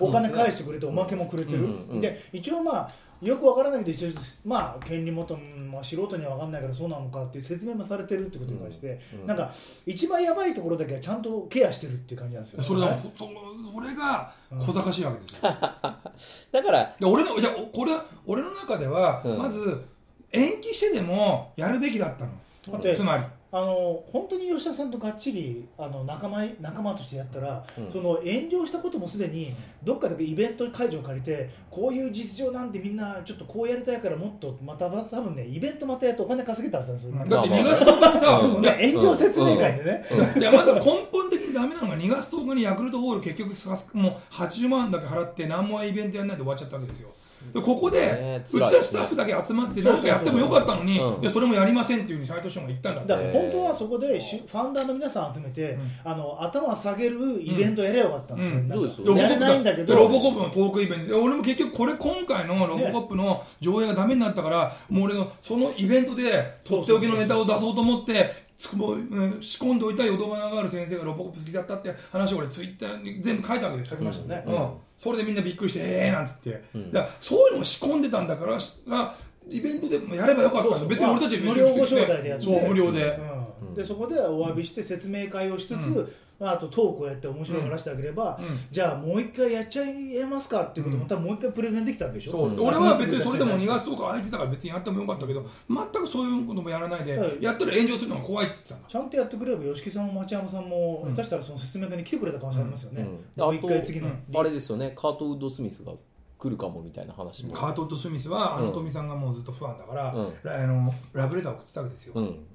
[0.00, 2.00] お金返してくれておまけもくれてる、うんうん。
[2.00, 2.90] で一応まあ
[3.22, 9.20] よくわからないけど一応まあ権利元、まあ、素人には分かんないからそうなのかっていう説明もされてるってことに関して、うん。
[9.22, 9.26] うん。
[9.26, 9.52] なんか
[9.86, 19.38] 一番やばいところだけはちゃんとケアしてるっていう感じなんですよそれだねそそれが小賢しいわけですよ、 だからで俺のいやおこれは俺の中では、うん。
[19.38, 19.84] まず
[20.32, 22.32] 延期してでもやるべきだったの、
[22.72, 23.24] だってつまり
[23.56, 27.90] あの本当に吉田さんとがっちりあの仲間仲間としてやったら、うん。
[27.90, 38.62] その炎上したこともすでにどっかでイベント会場を借りてこういう実情なんでみんなちょっとこうやりたいからもっとまた多分ねイベントまたやってお金稼げたはずなんですよ、だってまあ2月10日にさ、うん。
[38.62, 40.04] ね炎上説明会でね、
[40.36, 43.48] いやまず根本的にダメなのが2月10日にヤクルトホール結局
[43.94, 47.08] もう80万だけ払って何もイベントやらないで終わっちゃったわけですよ
[47.52, 53.08] でここで、ねうちのスタッフだけ集まって何かやってもよかったのにいやそれもやりませんっていうふうに斉藤翔が言ったんだって。
[53.08, 55.90] だから本当はそこでしファンダーの皆さん集めて、うん。
[56.04, 58.68] あの頭下げるイベントやればよかったん。
[58.68, 59.94] ですよ、やれないんだけど。
[59.94, 61.06] でロボコップのトークイベント。
[61.06, 73.96] で俺も結局これ今回のロボコップの上映がダメになったから、もう俺のそのイベントでとっておきのネタを出そうと思ってつもう、うん仕込んでおいた淀花がある先生がロボコップ好きだったって話を俺ツイッターに全部書いたわけですよ。
[73.98, 74.70] 書きましたねうん。
[74.96, 76.90] それでみんなびっくりしてええー、なんつって、ん。
[76.90, 79.14] だからそういうのを仕込んでたんだからが
[79.48, 83.18] イベントでもやればよかったんですよ別に俺たち無料ご招待でやってそう無料で、
[83.60, 83.74] うん。
[83.74, 88.46] でそこでお詫びして説明会をしつつ、まあ、あとトークをやって面白がらせてあげれば、うん。
[88.70, 89.94] じゃあもう一回やっちゃい
[90.30, 92.60] ますかっていうことも、多分もう一回プレゼンできたわけでしょ、そううん。
[92.60, 97.42] 俺は別にそれでも2月10日空いてたから別にやってもよかったけど全くそういうこともやらないで、うん。
[97.42, 98.80] やったら炎上するのが怖いって言ってたの。
[98.86, 103.02] ちゃんとやってくれれば吉木さんも町山さんも、うん下手したらその説明会に来てくれた可能性ありますよね、
[103.36, 103.42] うん。
[103.42, 104.38] もう一回次の、うん。
[104.38, 104.92] あれですよね。
[104.94, 105.92] カート・ウッド・スミスが
[106.38, 107.54] 来るかもみたいな話も。
[107.54, 112.46] カートッド・スミスはあうんの富さんがもうずっとファンだから、あのラブレターを送ってたわけですよ、うん。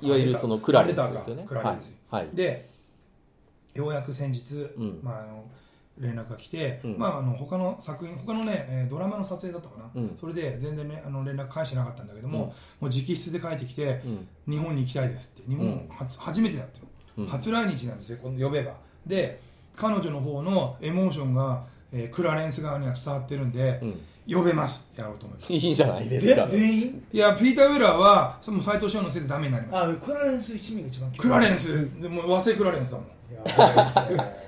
[0.00, 1.44] いわゆるそのクラレンスですよね。
[1.46, 1.92] クラレンス。
[2.10, 2.34] はい、はい。
[2.34, 2.75] で
[3.76, 5.00] ようやく先日、ん。
[5.02, 5.44] まあ、あの
[5.98, 6.98] 連絡が来て、うん。
[6.98, 10.16] まあ、あの他の作品他のね、えードラマの撮影だったかな、うん。
[10.20, 12.44] それで全然、ね、あの連絡返してなかったんだけども、うん。
[12.44, 14.02] もう直筆で帰ってきて、
[14.46, 14.52] うん。
[14.52, 15.48] 日本に行きたいですって。
[15.48, 15.88] 日本うん。
[15.90, 16.80] 初,、初めてだって、
[17.18, 17.26] うん。
[17.26, 18.74] 初来日なんですよ今度呼べば。
[19.06, 19.40] で
[19.76, 24.00] 彼女の方のエモーションが、えークラレンス側には伝わってるんで、うん。
[24.28, 24.84] 呼べます。
[24.96, 25.52] やろうと思います。
[25.54, 27.06] いいじゃないですでか全員？
[27.12, 29.88] いやピーター・ウェラーはその斎藤翔のせいでダメになりました。
[29.88, 32.00] あクラレンス一味が一番クラレンス。
[32.02, 33.06] でも和製クラレンスだもん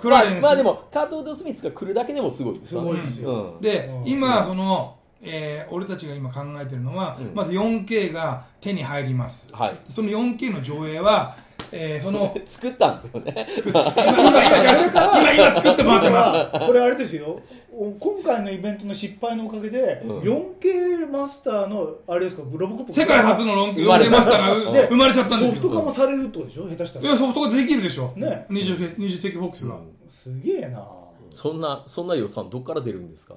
[0.00, 3.60] クラレンス、まあでもカート・ウッド・スミスが来るだけでもすごいですすごいですよ、うん。
[3.60, 4.08] で、うん。
[4.08, 7.34] 今その、えー俺たちが今考えてるのは、うん。
[7.34, 9.48] まず 4K が手に入ります。
[9.52, 9.78] はい。
[9.88, 11.36] その 4K の上映は、
[11.72, 13.46] えーその 作ったんですよね。
[13.66, 16.66] 今今今今作ってもらってます。
[16.66, 17.40] これあれですよ。
[17.67, 17.67] お
[18.00, 20.18] 今回のイベントの失敗のおかげで、うん。
[20.20, 25.62] 4K マスターのあれですかロボコップ世界初のロン生まれ 4K マスターが生まれちゃったんですよ。
[25.62, 26.68] ソフト化もされるってことでしょ？
[26.68, 27.04] 下手したら。
[27.06, 28.46] いやソフトができるでしょ、ね。
[28.50, 30.84] 20, 20世紀フォックスは、すげえな。
[31.32, 33.34] そんなそんな予算どっから出るんですか？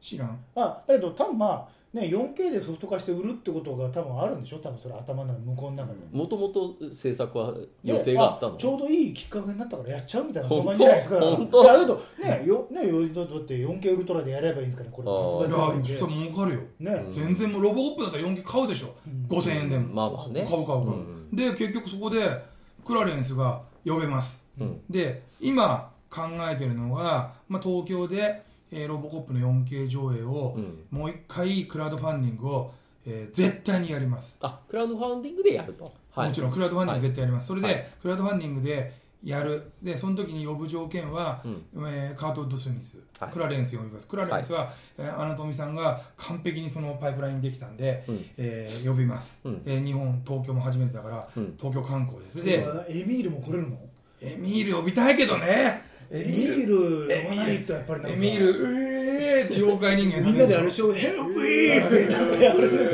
[0.00, 0.38] 知らん。
[0.54, 4.58] あだけど多分まあね 4K でソフト化して売るってことが多分あるんでしょ？
[4.58, 5.98] 多分それ頭の中向こうの中で。
[6.12, 8.56] もともと制作はで予定があったの？
[8.56, 10.66] ちょうどいいきっかけになったからやっちゃうみたいな本当？
[10.66, 11.20] 感じじゃないですか。
[11.20, 11.62] 本当？
[11.62, 15.08] だけどねよねよだって 4K ウルトラでやればいいんですからこれ。
[15.08, 16.60] 発売すればいや儲かるよ。
[16.80, 17.06] ね。
[17.12, 19.26] 全然もうロボコップだったら 4K 買うでしょ、うん。
[19.28, 20.46] 5000円でも、まあまあね。
[20.48, 22.18] 買う買う買う、うんで結局そこで
[22.84, 24.44] クラレンスが呼べます。
[24.60, 24.80] うん。
[24.90, 30.86] で今考えてるのが、まあ、東京で、えーロボコップの 4K 上映を、うん。
[30.90, 32.74] もう一回クラウドファンディングを、
[33.06, 37.86] えー絶対にやります、あクラウドファンディングでやると、はい、もちろんクラウドファンディング絶対やります、それで、はい。
[38.00, 39.70] クラウドファンディングでやる。
[39.82, 41.62] でその時に呼ぶ条件は、うん。
[41.88, 43.30] えーカート・ウッド・スミス、はい。
[43.30, 44.06] クラレンス呼びます。
[44.06, 48.24] クラレンスは、えーアナトミさんが完璧にそのパイプラインできたんで、うん。
[48.36, 49.62] えー呼びます、うん。
[49.64, 51.54] で日本東京も初めてだから、うん。
[51.58, 52.42] 東京観光です。
[52.44, 53.78] ででエミールも来れるの？
[54.20, 60.92] エミール呼びたいけどねエミール呼ばないとやっぱりなんかエミールうえーって妖怪人間みんなであれでしょ？
[60.92, 62.90] ヘルプイーってやる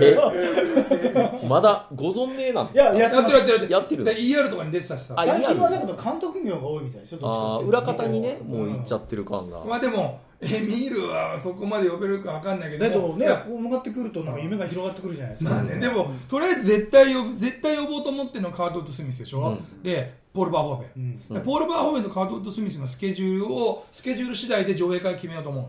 [1.42, 3.70] えまだご存命なんいやややってるやってるやってる。
[3.70, 4.04] やってる。
[4.04, 5.14] で ER とかに出てたしさ。
[5.16, 7.78] あ最近はだけど監督業が多いみたいでちかあーっていうと。
[7.78, 12.84] 裏方にねもう行っちゃってる感が、まあでもエミールはそこまで呼べるかわかんないけど。
[12.84, 21.42] だけどねこう向かってくるとなんか夢が広がってくるじゃないですか、まあね、でも、とりあえず絶対呼ぶ絶対呼ぼうと思ってるのはカート・ウッド・スミスでしょ、うでポール・バーホーベン、うん。
[21.42, 25.60] ポール・バーホーベンとカート・ウッド・スミスのスケジュールをスケジュール次第で上映会決めようと思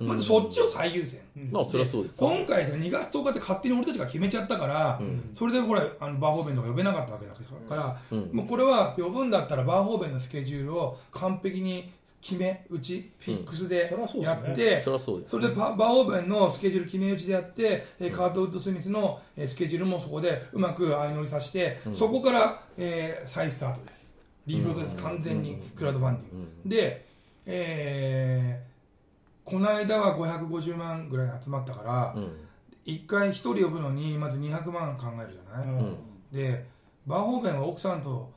[0.00, 0.08] う、うん。
[0.08, 1.50] まずそっちを最優先、うん。
[1.52, 2.18] まあそりゃそうです。
[2.18, 5.30] 今回で2月10日って勝手に俺たちが決めちゃったから、うん。
[5.32, 7.40] それでこれあのバーホーベンとか呼べなかったわけだか
[7.74, 8.30] ら、うん。
[8.32, 14.82] もうこれは呼ぶんだったらバーホーベンのスケジュールを完璧に決め打ちフィックスでやって、
[15.26, 21.94] それでパバーホーベンのスケジュール決め打ちでやって、えーカート・ウッド・スミスの、えースケジュールもそこでうまく相乗りさせて、うん。
[21.94, 24.14] そこから、えー再スタートです。
[24.46, 25.02] リブートです、うん。
[25.02, 25.60] 完全にうん。
[25.70, 26.68] クラウドファンディング、うん。
[26.68, 27.06] で、
[27.46, 28.70] えー
[29.50, 32.36] この間は550万ぐらい集まったから、うん。
[32.86, 35.96] 1回1人呼ぶのにまず200万考えるじゃない、うん。
[36.32, 36.66] で
[37.06, 38.30] バーホーベンは奥さんと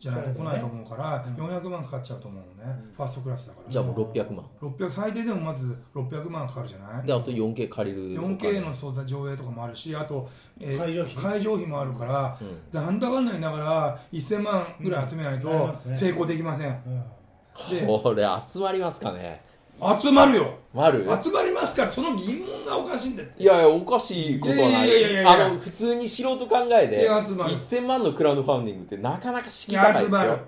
[0.00, 1.34] じゃないと来ないと思うから、うん。
[1.34, 3.70] 400万かかっちゃうと思うのね、ファーストクラスだから。
[3.70, 4.44] じゃあもう600万。
[4.60, 7.06] 600最低でもまず600万かかるじゃない？
[7.06, 8.20] であと 4K 借りる。
[8.20, 10.28] 4K の操作上映とかもあるしあと、
[10.60, 11.14] えー会場費。
[11.14, 12.70] 会場費もあるから、うん。
[12.72, 17.04] でなんだかんだ言いながら1000万ぐらい集めないと成功できません、うん。
[17.70, 19.40] でこれ集まりますかね
[20.00, 20.54] 集まるよ。
[20.74, 21.04] ある？
[21.22, 23.42] 集まりますからその疑問がおかしいんだって。
[23.42, 24.88] いやいやおかしいことはない。
[24.88, 27.54] いやいやいやいやあの普通に素人考えでいや集まる。
[27.54, 30.38] 1000万のクラウドファンディングってなかなか敷居高い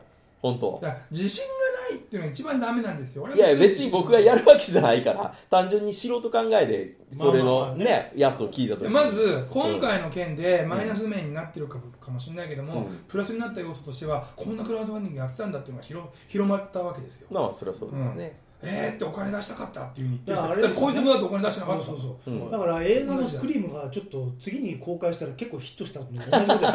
[0.41, 1.53] 本当自信が
[1.91, 3.25] ないっていうのが一番ダメなんですよ。
[3.25, 7.85] 俺いや別に僕がやるるわけじゃないから単純に素人考えでそれのね。
[7.85, 8.91] ねやつを聞いた時に。
[8.91, 12.99] まず今回の件でマイナス面になってるかかもしれないけども、うん。
[13.09, 21.87] プラスになった要素としてはこんなクラウドファンディングやってたんだっていうのが広広まったわけですよ、まあまあそれはそうですねえーってお金出したかったっていうふうに言だからあってるねとこだとお金出してなかった。
[21.87, 26.69] そうそうだから映画のスクリームがちょっと次に公開したら結構ヒットしたのと同じことですよね。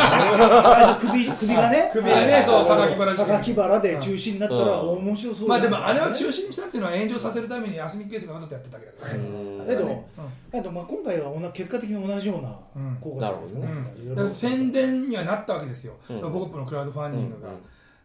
[0.64, 1.90] 最初首首がね。
[1.92, 2.44] 首がねはい。
[2.46, 4.90] そう榊原榊原で中止になったらうん。
[5.00, 9.14] 面白そうまあでもあれは中止にしたっていうのは炎上させるために休みケースがわざとやってただけだから。
[9.16, 9.32] ねう
[9.64, 9.68] ん。
[9.68, 10.74] だけど、うん。
[10.74, 12.98] まあ今回は同じ結果的に同じようなうん。
[13.02, 13.68] 効果じゃないですかね、
[14.16, 14.32] うん。
[14.34, 16.22] 宣伝にはなったわけですよ、うん。
[16.22, 17.56] ロボコップのクラウドファンディングが、うん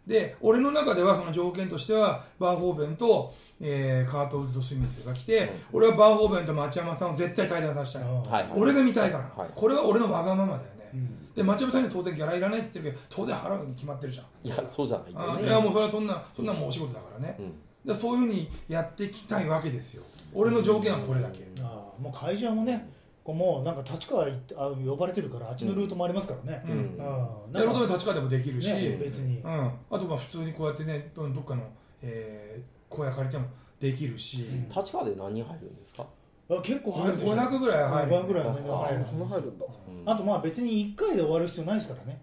[0.09, 8.53] で俺の中ではその条件としてはバーホーベンと、えーカート・ウッド・スミスが来て、俺はバーホーベンと町山さんを絶対対談させたい、うんはいはい。
[8.57, 9.51] 俺が見たいから、はい。
[9.55, 11.35] これは俺のわがままだよね、うん。
[11.35, 14.47] で町山さんには当然ギャラいらないって言ってるけど当然払うに決まってるじゃん。
[14.47, 15.05] いやそうじゃな
[15.37, 15.37] い。
[15.43, 17.53] ねいやもうそれはそんなそんなもうお仕事だからね、うん。
[17.95, 20.03] でそういうふうにやっていきたいわけですよ。
[20.33, 22.89] 俺の条件はこれだけ、ああもう会場もね
[23.29, 26.73] こうもうなんか立川行ってあ呼ばれてるからあっちのルートもありますからね、うん。
[26.73, 27.53] うん。
[27.53, 31.63] やることで立川でもできるし、ね別に、うん、あとまあ普通にこうやってねどどっかの、
[32.01, 33.45] えー、小屋借りても
[33.79, 34.69] できるし、ん。
[34.71, 36.07] 立川で何人入るんですか？
[36.51, 37.35] あ結構入るでしょ。
[37.35, 38.13] 500ぐらい入る。
[38.13, 38.73] 500ぐらい入る。
[38.73, 39.67] 入るんだ。
[40.07, 42.23] あとまあ別に1回で終わる必要ないですからね。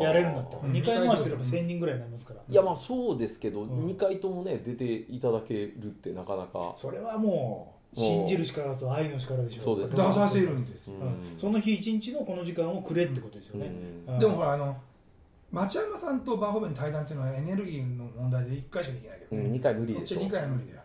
[0.00, 0.62] やれるんだったら。
[0.62, 0.70] うん。
[0.70, 2.40] 2回回してれば1000人ぐらいになりますから。
[2.48, 3.86] いやまあそうですけど、うん。
[3.86, 6.76] 2回ともね出ていただけるってなかなか。
[6.76, 9.62] それはもう信じる力と愛の力でしょ。
[9.62, 10.88] そうです出させるんです。
[10.88, 11.38] よ、うん。
[11.38, 13.72] その日一日のこの時間をくれってことですよね、
[14.08, 14.14] うん。
[14.14, 14.76] うんでもほらあの
[15.52, 20.80] 町山さんとバーホーベンの対談っていうのはエネルギーの問題で1回しかできないけど、うん、2回無理そっちでしょ2回は無理だよ。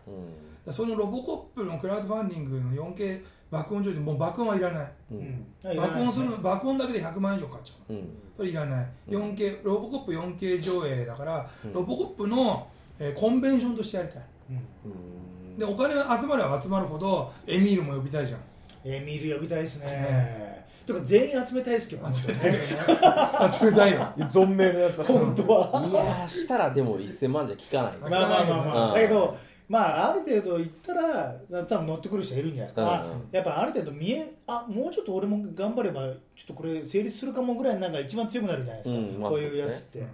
[0.66, 0.72] うん。
[0.72, 4.60] そのロボコップのクラウドファンディングの 4K 爆音上映でもう爆音はい。
[4.60, 8.08] らない爆音するの爆音だけで100万円以上かかっちゃううん。
[8.36, 8.86] それいらない。
[9.08, 11.72] 4K ロボコップ 4K 上映だから、うん。
[11.72, 12.68] ロボコップの、
[13.00, 14.22] えーコンベンションとしてやりたい。
[14.50, 15.09] うんうん
[15.58, 18.40] でお金が集まれば集まるほどエミールも呼びたいじゃん。
[18.84, 20.66] エミール呼びたいですね。
[20.86, 22.14] とか全員集めたいですけどね。
[22.14, 23.52] 集めたいよね。
[23.52, 23.98] 集めたいよ。
[24.30, 25.86] 存命のやつ本当は。
[25.86, 28.94] いやーしたらでも1000万じゃ効かないですまあまあまあまあ、うん。
[28.94, 29.36] だけど
[29.68, 33.28] まあある程度行ったら多分乗ってくる人いるんじゃないですか、あうん。
[33.30, 40.04] やっぱある程度見えあもうちょっと俺も頑張ればちょっとこれ成立するかもぐらいなんか一番強くなるじゃないですか、うんまあこういうやつって、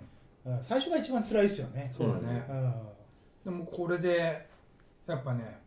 [0.44, 0.62] うん。
[0.62, 1.90] 最初が一番辛いですよね。
[1.96, 3.52] そうだね、うん。
[3.52, 4.46] でもこれで
[5.06, 5.60] やっぱね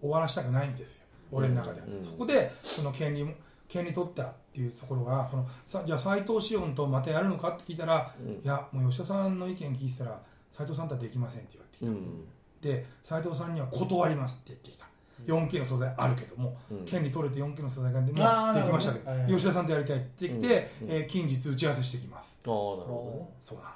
[0.00, 1.06] 終わらしたくないんですよ。
[1.30, 1.80] 俺の中で。
[1.80, 2.04] は、うん。
[2.04, 3.32] そこでその権利も
[3.68, 8.32] 権利取ったっていうところがそのさじゃあ斎藤志音とまたやるのかって聞いたら、うん。
[8.32, 10.20] いやもう吉田さんの意見聞いてたら
[10.56, 12.28] 斎藤さんとはできませんって言われてきた、うん。
[12.60, 14.86] で斎藤さんには断りますって言ってきた。
[15.26, 16.84] 4K の素材あるけども、うん。
[16.84, 20.90] 権利取れて 4K の素材がでもできましたけど吉田さんとやりたいって言って、うん。
[20.90, 22.40] えー近日打ち合わせしてきます。
[22.44, 23.70] ああなるほそうなの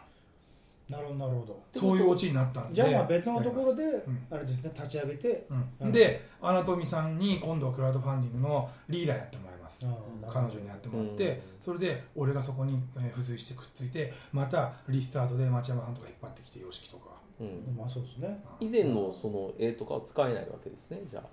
[0.88, 1.62] なるほどなるほど。
[1.72, 2.74] そういうオチになったんで。
[2.74, 3.84] じゃあまあ別のところで、
[4.30, 5.68] あれですね立ち上げて、うん。
[5.80, 9.92] うんでアナトミさんに今度はクラウドファンディングのリーダーやってもらいます、うん
[10.28, 11.40] 彼女にやってもらって、うん。
[11.60, 17.16] それで俺がそこに、えー付随してくっついてまたリスタートで町山さんとか引っ張ってきて YOSHIKI とか。
[17.38, 18.42] ど、うん、まあそうですね。
[18.60, 21.00] 以前のその絵とかは使えないわけですね。
[21.06, 21.28] じゃあ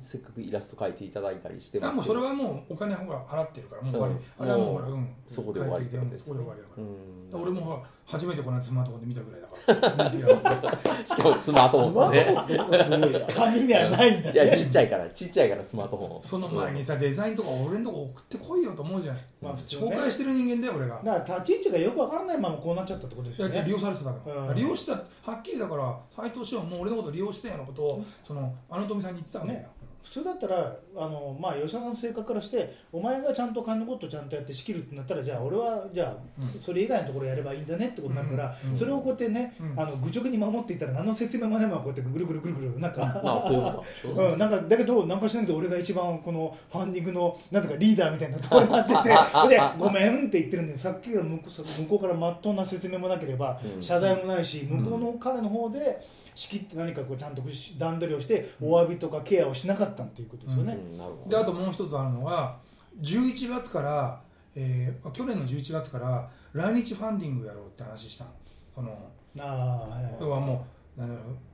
[0.00, 4.22] せっかくイラスト描いていただいたりしてあますもうそれはもうお金ほら払ってるからもう終わり、うん。
[4.38, 5.08] あれはもうほらもううん。
[5.26, 6.18] そこで終わりですね。
[6.18, 7.42] そこで終わりだから、うん。
[7.42, 10.10] 俺もほら初めてこの間スマートフォンで見たぐらいだから。
[10.10, 14.22] ス トしかもスマートフォンね紙にはないん。
[14.22, 16.22] だいやねちっちゃいからちっちゃいからスマートフォン。
[16.22, 21.00] その前にさデザインとか俺のとこ送ってこいよと思うじゃん、まあ普通ね紹介してる人間だよ俺が。
[21.04, 23.54] だから立ち位置がよくわからないままこうなっちゃったってことですよね。
[23.54, 24.56] だって利用されてたから、うん。
[24.56, 29.66] 利用したはっきりだから斎藤志音もう俺のこと利用してようなことをそのあの富さんに言ってたんだよ、ね
[30.02, 36.60] 普通だったらあの、まあ、吉田さんの性格からしてお前がちゃんと金のことちゃんとやって仕切るってなったらじゃあ俺はじゃあ、うん。
[36.60, 38.70] それ以外のところやればいいんだねってことになるから、うん。
[38.70, 38.76] うん。
[38.76, 39.80] それをこうやってね、うん。
[39.80, 49.08] あの愚直に守っていったら何の説明もないままこうやってぐるぐるぐるぐるなんか、まあそ うん、なんかだけどなんかしないけど俺が一番このファンディングのなんとかリーダーみたいなところになってて
[49.48, 53.82] でごめんって言ってるんでさっきから向こう向こうからまっとうな説明もなければ、うん。
[53.82, 56.00] 謝罪もないし向こうの彼の方で
[56.34, 57.42] 仕切って何かこうちゃんと
[57.78, 60.74] 段取りをしてお詫びとかケアをしなかったっていうことですよね。
[60.74, 60.98] うん。
[60.98, 61.30] なるほど。
[61.30, 62.56] であともう一つあるのが
[63.00, 64.20] 11月から、
[64.54, 68.30] えー去年の11月から来日ファンディングやろうって話したの。
[68.74, 70.66] そのああはいはも
[70.98, 71.02] う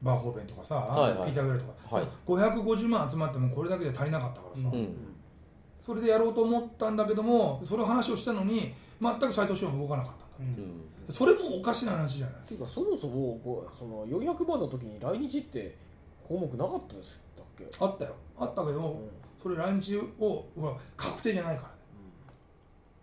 [0.02, 1.30] バーホーベンとかさ、はいはい。
[1.30, 2.06] ピーター・グレーとか、はい。
[2.26, 4.96] 550万集まってもこれだけで足りなかったからさ、うんうん。
[5.84, 10.58] それでやろうと思ったんだけどもその話をしたのに全く斎藤翔は動かなかったんだ。
[10.58, 10.80] うんうん
[11.10, 12.36] それもおかしな話じゃない。
[12.36, 15.76] っていうかそもそもこうその400番の時に来日って
[16.26, 18.14] 項目なかったですだっけ、あったよ。
[18.38, 19.08] あったけど、うん。
[19.42, 20.46] それ来日を
[20.96, 21.74] 確定じゃないからね。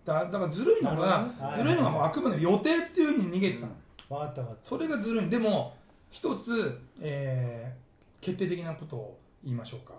[0.06, 3.72] だだからずるいのながずるいのがあくまで予定っていうふうに逃げてたの、
[4.10, 5.30] 分かった分かっそれがずるい。
[5.30, 5.76] でも
[6.10, 7.84] 一つ、えー
[8.24, 9.95] 決定的なことを言いましょうか。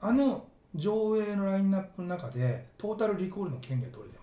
[0.00, 0.46] あの
[0.76, 4.15] 上映のラインナップの中でトータルリコールの権利が取れて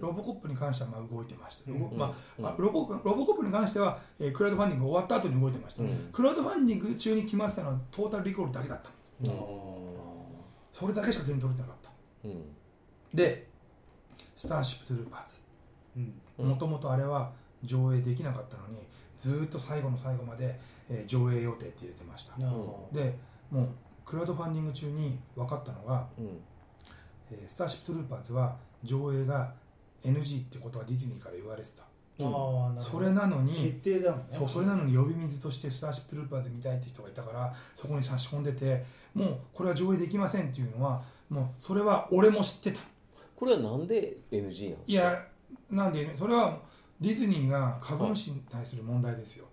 [0.00, 2.46] ロボコップに関してはまあ動いてました、まうん。
[2.46, 6.08] ああロボロボコップに関しては、えークラウドファンディング終わった後に動いてました、うん。
[6.10, 8.90] クラウドファンディング中に決まってたのはトータルリコールだけだった。
[9.24, 9.36] うん。
[10.72, 11.90] それだけしか権利取れてなかった。
[12.24, 12.44] うん。
[13.12, 13.48] で
[14.36, 17.32] スターシップトゥルーパーズもともとあれは
[17.64, 18.78] 上映できなかったのに
[19.18, 20.58] ずーっと最後の最後まで、
[20.88, 22.36] えー上映予定って入れてました。
[22.36, 22.42] で
[23.50, 23.68] もう
[24.06, 26.40] クラウドファンディング中に分かったのが、うん。
[27.30, 29.52] えースターシップトゥルーパーズは上映が
[30.04, 31.84] NG ってことはディズニーから言われてた。
[32.18, 32.98] どああなるほど。
[32.98, 34.24] それなの決に定だもんね。
[34.30, 42.80] そうそれなのに呼び水としてスターシップトゥルーパーズ見たいって人がいたからそこに差し込んでてもうこれは上映できませんっていうのはもうそれは俺も知ってた。
[43.36, 45.26] これはなんで NG なんいや
[45.70, 46.58] なんでねそれは
[47.00, 49.46] ディズニーが株主に対する問題ですよ。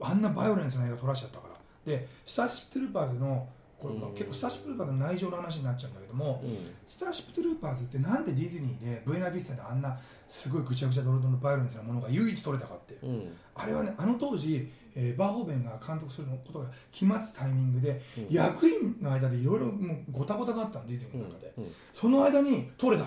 [0.00, 1.54] あんなバイオレンスな映画撮らしちゃったから。
[1.84, 3.48] でスターシップトゥルーパーズの
[3.82, 4.14] これ、まあうん。
[4.14, 6.56] 結構スターシップトゥルーパーズの内情の話になっちゃうんだけども、うん。
[6.86, 13.06] スターシップトゥルーパーズってなんでディズニーでブエナビスタであんなすごいぐちゃぐちゃドロドロのバイオレンスなものが唯一撮れたかってう。
[13.08, 13.32] ん。
[13.54, 18.26] あれはねあの当時、えーバーホーベンが監督することが決まってたタイミングで、うん。
[18.30, 19.72] 役員の間でいろいろ
[20.10, 21.72] ごたごたがあったのディズニーの中で、うん。
[21.92, 23.04] その間に撮れた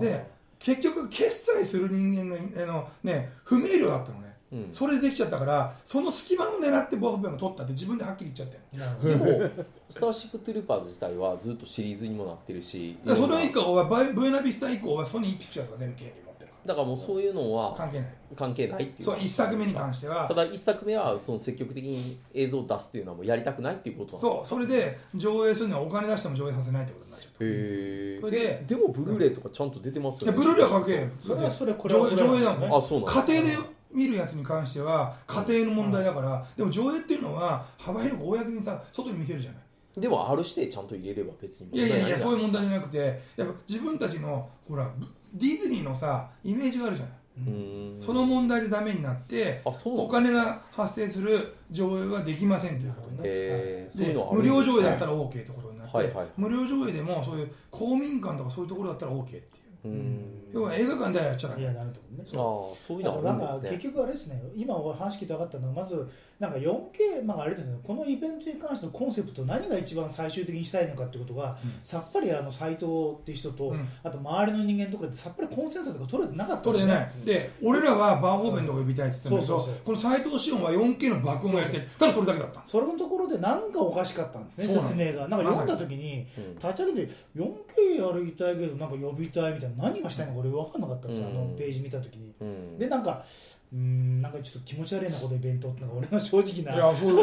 [0.00, 0.26] で
[0.58, 4.68] 結局決済する人間があの、ね、不明瞭だったのねうん。
[4.72, 9.32] それでできちゃったからその隙間を狙ってバーホーベンが取ったって自分ではっきり言っちゃってるなるほど。
[9.32, 9.50] でも
[9.88, 18.14] スターシップトゥルーパーズ自体はずっとシリーズにもなってるしでそれ以降はバイブエナビスタ以降はソニーピクチャーズが全部権利持ってるかだからもうそういうのはら関係ない。
[18.36, 19.04] 関係ないっていう。
[19.04, 20.28] そう一作目に関しては。
[20.28, 27.44] ただ一作目はその積極的に映像を出すっていうのはもうやりたくないっていうことなんですそうそれで上映するのはお金出しても上映させないってことになっちゃった。
[27.44, 30.38] へそれでででもブルーレイとかちゃんと出てますよね。
[30.38, 32.76] いやブルーレイは関係ないそれはそれこれは上映だもんね。
[32.76, 33.22] あそうなんだ。
[33.24, 39.60] 家庭で見るやつに関しては家庭の問題だから、でも上映っていうのは幅広く公にさ外に見せるじゃない。
[40.00, 42.98] でも R 指定ちゃんと入れれば別にいやいやいやそういうう問題じゃなくて
[43.36, 44.88] やっぱ自分たちのほら
[45.34, 47.14] ディズニーのさイメージがあるじゃない、
[47.48, 48.00] うん。
[48.00, 53.30] その問題でダメになってあそうなんだお金が発生する上映はできませんということになって。
[53.32, 56.26] へーそういでうのはある無料上映だったら OK ってことになって、はいはい。
[56.36, 59.44] 無料上映でもそういう公民館とかそういうところだったら OK っていう。
[59.86, 60.50] うん。
[60.52, 61.62] 要は映画館ではやっちゃダメ。
[61.62, 62.38] いやなると思うね。
[62.38, 66.08] ああそういうのはなんか結あるんですね局あれですね今お話聞いて分かったのはまず
[66.40, 67.78] なんか 4K、まあ、あれですね。
[67.84, 71.72] このイベントに関してのコンセプト何が一番最終的にしたいのかってことが、うん。
[71.82, 72.86] さっぱりあの斎藤
[73.20, 73.86] っていう人と、うん。
[74.02, 82.62] あと周りの人間とかでさっぱりコンセンサスが取れてなかったん取れてない、で俺らはバーホーベンとか呼びたいって言ってたんだけど、この斎藤志音は 4K の爆音がやりたいただそれだけだった。
[82.64, 85.28] それのところで何かおかしかったんですね説明が。
[85.28, 86.54] なんか読んだ時にうん。
[86.54, 91.36] 立ち上げて 4K やりたいけどなんか呼びたいみたいな何がしたいのか俺分かんなかったんですよ、うん。
[91.36, 92.34] あのページ見た時に。
[92.40, 92.78] うん。
[92.78, 93.24] でなんか
[93.72, 97.20] うーんなんかちょっと気持ち悪いなこのイベントってのが俺の正直いなやそう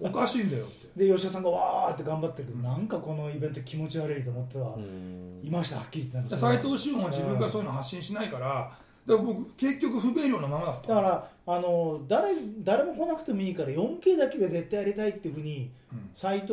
[0.00, 1.06] おかしいんだよって。
[1.06, 2.48] で吉田さんがわーって頑張ってる。
[2.48, 5.40] けど、なんかこのイベント気持ち悪いと思っては、うん。
[5.42, 8.72] いましたはっきり言って斎藤志音は自分からそういうの発信しないから
[9.06, 10.88] だから僕結局不明瞭なままだった。
[10.88, 16.10] だからあの誰誰も来なくてもいいから 4K だけが絶対やりたいっていうふうにうん。
[16.14, 16.52] 斎藤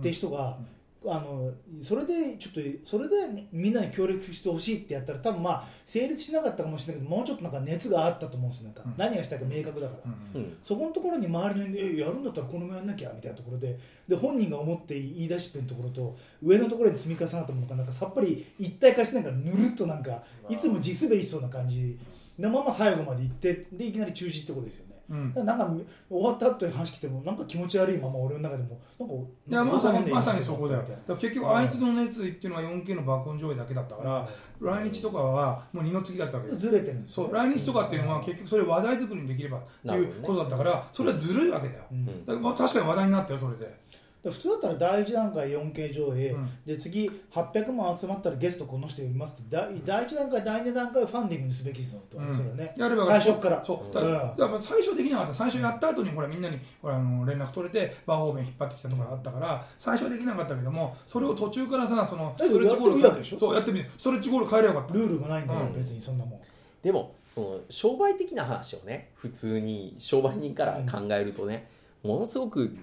[0.00, 0.58] って人が、
[1.06, 1.52] あの
[1.82, 10.12] それでちょっとそれでみんなに協力してほしいってやったら多分まあ成立しなかったかもしれないけどもうちょっとなんか熱があったと思うんですよなんか、うん何がしたいか明確だから。
[10.34, 13.78] うんうんそこのところに周りの人間えやるんだったらこのままやんなきゃみたいなところで
[14.08, 21.98] で本人が思って言い出しっぺのところと上のところに積み重なったものがなんかさっぱり一体化してなんかぬるっとなんかいつも地滑りしそうな感じ
[22.38, 24.83] のまま最後まで行ってでいきなり中止ってことですよね。
[25.10, 25.32] うん。
[25.34, 25.70] なんか
[26.08, 29.14] 終わった後に話聞いてもなんか気持ち悪いまま俺の中でもなんか
[29.48, 30.84] いやまさにまさにそこだよ。
[31.06, 34.28] だ結局あいつの熱意っていうのは 4K の爆音上映だけだったから
[34.60, 36.60] 来日とかはもう二の次だったわけです。
[36.66, 37.26] ずれてるんですよ。
[37.26, 41.82] そう来日とかっていうのは結局それ話題作りにできればっていうことだったからそれはずるいわけだよ。
[41.92, 41.98] うん。
[41.98, 43.83] うんだ確かに話題になったよそれでで
[44.30, 46.50] 普通だったら第一段階 4K 上映、うん。
[46.66, 49.56] で次800万集まったらゲストこの人呼びますって。
[49.56, 52.34] 第第一段階第二段階ファンディングにすべきですよと、うん。
[52.34, 52.74] それはね。
[52.76, 53.62] やれば最初から。
[53.64, 54.06] そうだか
[54.38, 54.62] ら,、うん。
[54.62, 55.34] 最初できなかった。
[55.34, 63.90] 最初やった後にほらみんなにほらあの連絡取れてバー方面引っ張ってきたとかあったから最初はできなかったけどもそれを途中からさそのストレッチゴールやってそうやってみる。
[63.98, 64.94] ストレッチゴール変えればよかった。
[64.94, 65.74] ルールがないんだよ、うん。
[65.74, 66.40] 別にそんなもん。
[66.82, 71.66] でもその商売的な話をね普通に商売人から考えるとね、
[72.02, 72.76] ものすごく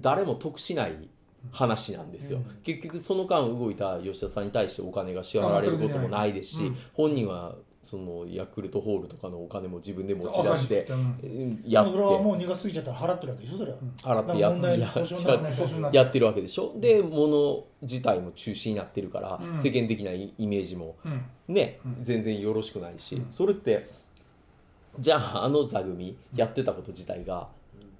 [0.00, 1.08] 誰も得しない
[1.52, 2.56] 話なんですよ、うん。
[2.62, 6.76] 結局その間動いた吉田さんに対してお金が支払われることもないですし、うん。
[6.94, 10.86] 本人はそのヤクルトホールとかのお金も自分で持ち出して
[11.64, 11.90] やって。
[11.92, 16.74] それはもう2月過ぎちゃったら払ってるわけでしょそれは、払ってややっやってるわけでしょ？
[16.76, 19.62] で物自体も中止になってるから、うん。
[19.62, 21.54] 世間的なイメージもうん。
[21.54, 21.98] ね、うん。
[22.02, 23.26] 全然よろしくないし、うん。
[23.30, 23.88] それって
[24.98, 27.48] じゃああの座組やってたこと自体が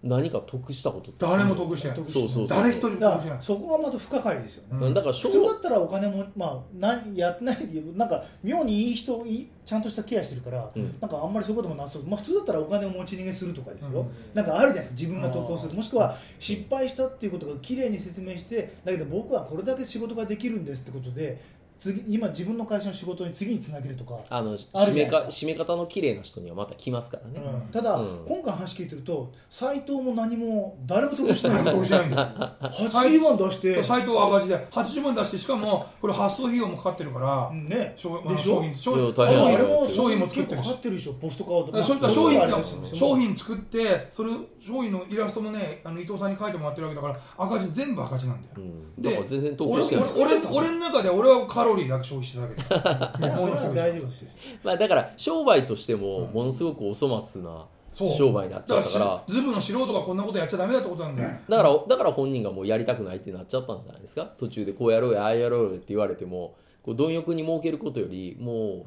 [0.03, 1.27] 何か得したことって。
[1.27, 1.97] 誰も得してない。
[1.97, 2.59] 得そうそうそう。
[2.59, 3.37] 誰一人も得してない。
[3.37, 4.95] らそこがまた不可解ですよね、うん。
[4.95, 7.57] だから普通だったらお金も、まあ、なやってない
[7.97, 10.97] なんか妙にいい人いいちゃんとしたケアしてるから、うん。
[11.01, 14.09] なんかあんまりそういうこともなさそう、まあ、普通だったらお金を持ち逃げするとかですよ、うん。
[14.35, 15.75] なんかあるじゃないですか自分が得をする。
[15.75, 21.43] もしくは失敗したっていうことがきれいに説明してだけど僕はこれだけ仕事ができるんですってことで
[21.79, 27.61] 次今自分の会社の仕事に次につなげるとか、あのある締めか締め方の綺麗な人にはまた来ますからね、うん。
[27.71, 28.25] ただ、うん。
[28.27, 32.29] 今回話聞いてると斎藤も何も誰も得してない得してないんだよ
[32.69, 38.55] 80 万出して、斎藤は赤字で80万出してしかもこれ発送費用もかかってるから、うんね商でしょ？
[38.59, 40.69] 商品商品も商品も作ってるし。
[40.69, 44.33] かかってるでしょポストカードまあそういった商品商品作ってそれ
[44.67, 54.29] 商品のイラストもねあの伊藤さんに描いてもらってるわけだから赤字全部赤字なんだよ、うん、で全然得俺俺俺俺の中で俺はカロリーだけ消費してただけ いや大丈夫ですよ。
[54.65, 59.05] まあ、だから商売としてもものすごくお粗末な商売になっちゃったから。
[59.05, 64.31] だズブの素人がこんなことやっちゃダメだってことなんだよ、だからだから本人がもうやりたくないってなっちゃったんじゃないですか？
[64.39, 68.87] 途中でこうやろうやああやろうよって言われてもこう貪欲に儲けることよりも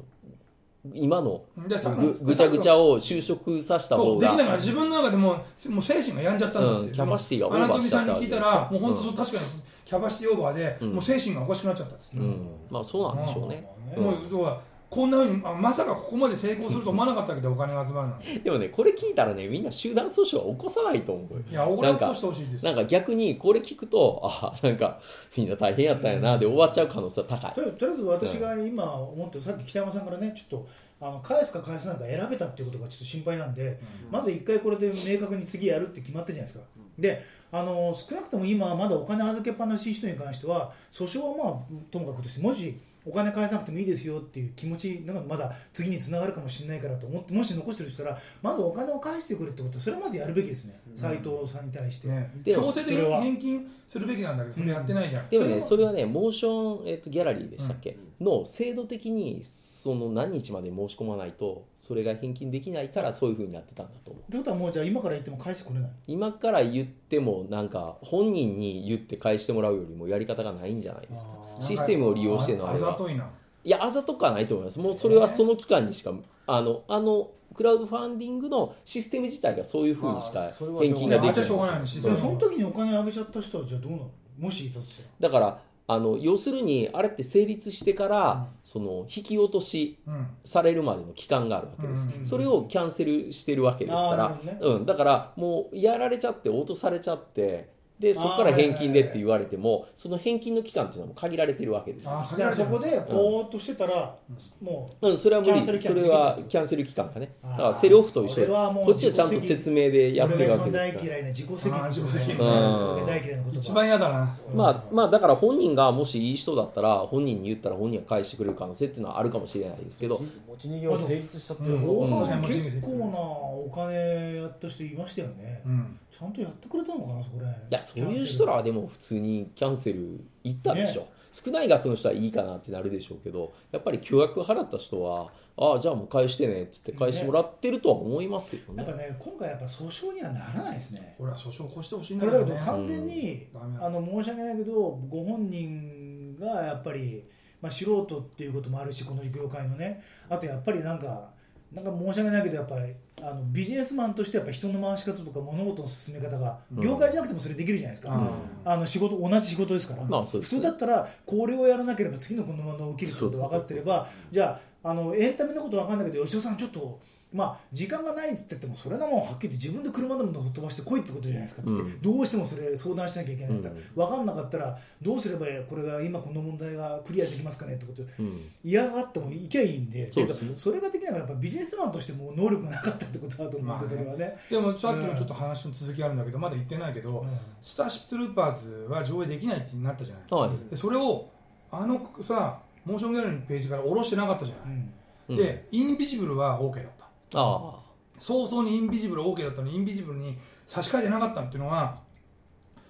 [0.94, 5.34] 今のぐぐちゃぐちゃを収束させたそうで方がきながら自分の中でも
[5.66, 9.44] うもう精神が病んじゃったんだって、うんキャパシティがオーアナトミバーしちゃったさんに聞いたらもう本当そう確かに
[9.92, 10.92] キャパシティオーバーで、うん。
[10.94, 14.04] もう精神がおかしくなっちゃったんです、うん、まあそうなんでしょうね、うん。
[14.04, 18.38] もう要はこんなふうにあまさかここまで成功すると思わなかったけどお金が集まるなんて。
[18.40, 21.40] でもねこれ聞いたらねみんな集団訴訟は起こさないと思うよ。
[21.50, 22.64] いや起こしてほしいです。
[22.64, 24.98] なんか逆にこれ聞くとあなんか
[25.36, 27.52] みんな大変やったんやなで終わっちゃう可能性は高い。
[27.52, 30.68] とりあえずとりあえず私が今思ってるさっき北山さんからねちょっと
[31.02, 36.64] あの返すか返さないか選べたっていうことがちょっと心配なんで、まず一回これで明確に次やるって決まってるじゃないですか、
[36.98, 50.80] であの少なくとも今まだお金預けっぱなし人に関しては訴訟はまあともかくとしてもしお金返さなくてもいいですよっていう気持ちなんかまだ次につながるかもしれないからと思ってもし残してる人らまずお金を返してくるってことそれはまずやるべきですね。
[50.94, 64.22] 斎、藤さんに対して、ね、でも強制的それはに返金するべきなんだけどそれやってないじゃん、でもねそそれはねモーション、えっとギャラリーでしたっけ、の制度的にその何日まで申し込まないとそれが返金できないからそういうふうになってたんだと思う。
[64.22, 65.90] ってことはもうじゃあ今から言っても返してくれない？
[66.06, 71.32] 今から言ってもなんか本人に言って返してもらうよりもやり方がないんじゃないですか。
[71.60, 72.92] システムを利用してのああれは。
[72.92, 73.28] ざといな。
[73.64, 74.78] いやあざとくはないと思います。
[74.78, 76.12] もうそれはその期間にしか
[76.46, 80.50] あのあのクラウドファンディングのシステム自体がそういうふうにしか
[80.80, 81.44] 返金ができない。
[81.44, 84.10] その時にお金あげちゃった人はじゃあどうなの？
[84.38, 85.08] もしいたとしたら。
[85.28, 90.26] だからあの要するにあれって成立してから、その引き落としうん。
[90.44, 92.24] されるまでの期間があるわけです、うん。
[92.24, 94.58] それをキャンセルしてるわけですかるほどね。
[94.60, 97.71] ら、うん、だからもうやられちゃって落とされちゃって
[98.02, 104.12] でそこから返金でって言われてもその返金の期間っていうのはもう限られてるわけです、あだからそこでぼーっとしてたら、
[104.60, 107.32] もううん、それは無キャンセル期間理それはキャンセル期間がね。
[107.42, 108.46] だからセルオフと一緒です。
[108.46, 110.92] それはもうこっちはちゃんと説明でやって俺が一るわけですから。
[110.92, 113.06] 番大嫌いな自己責任。
[113.06, 114.36] 大嫌いな言葉一番嫌だな。
[114.52, 120.18] まあまあだから本人がもしいい人だったら本人に言ったら本人が返してくれる可能性っていうのはあるかもしれないですけど。
[120.18, 121.82] 持ち逃げは成立しちゃってるうん。
[121.82, 122.42] うん。
[122.42, 138.82] 結構なお金やった人いましたよね、うんちゃんとやってくれたのかなそこらいやそういう人らはでも普通にキャンセル行ったでしょ、ね少ない額の人はいいかなってなるでしょうけどやっぱり巨額払った人はああじゃあもう返してねっつって返してもらってるとは思いますけどね。
[138.82, 141.16] やっぱね今回やっぱ訴訟にはならないですね。
[141.18, 142.50] 俺は訴訟を起こしてほしいんこだけどね。
[142.52, 143.84] れだけど完全に、うん。
[143.84, 144.72] あの申し訳ないけど
[145.08, 147.24] ご本人がやっぱり、
[147.60, 150.02] まあ、素人っていうこともあるしこの業界のね。
[150.28, 151.30] あとやっぱりなんか
[151.70, 156.80] なんか申し訳ないけどやっぱりあのビジネスマンとしてやっぱ人の回し方とか物事の進め方がうん。
[156.80, 158.30] 業界じゃなくてもそれできるじゃないですか、うん。
[158.64, 160.28] あの仕事同じ仕事ですから、まあね。
[160.30, 167.00] 普通だったらこれをやらなければ次のこのものを起きるってことが分かってればじゃああのエンタメのこと分かんないけど吉尾さんちょっと
[167.32, 172.00] まあ時間がないっつってってもそれなもんはっきり言って自分で車でも飛ばしてこいってことじゃないですか、うん。
[172.00, 173.70] どうしてもそれ相談しなきゃいけないんだ。
[173.70, 174.10] ったら、うん。
[174.10, 178.02] 分かんなかったらどうすればこれが今この問題がクリアできますかねってこと。
[178.02, 178.40] うん。
[178.64, 180.12] 嫌がってもいけばいいんで。
[180.56, 184.36] それができないのはやっぱビジネスマンとしても能力がなかったってことだと思うんで、まあねそれはね。
[184.50, 187.28] でもさっきのちょっと話の続きあるんだけどまだ言ってないけど、うん。
[187.62, 190.70] スターシップトゥルーパーズは上映できないってなったじゃない、はい。
[190.70, 191.28] でそれを
[191.70, 194.92] あのさモーションギャラリーのページから下ろしてなかったじゃない、うん。
[195.30, 195.36] うん。
[195.36, 196.92] でインビジブルは OK だっ
[197.32, 197.82] たあ。
[198.18, 201.98] 早々にインビジブル OK だったのにインビジブルに差し替えてなかったっていうのは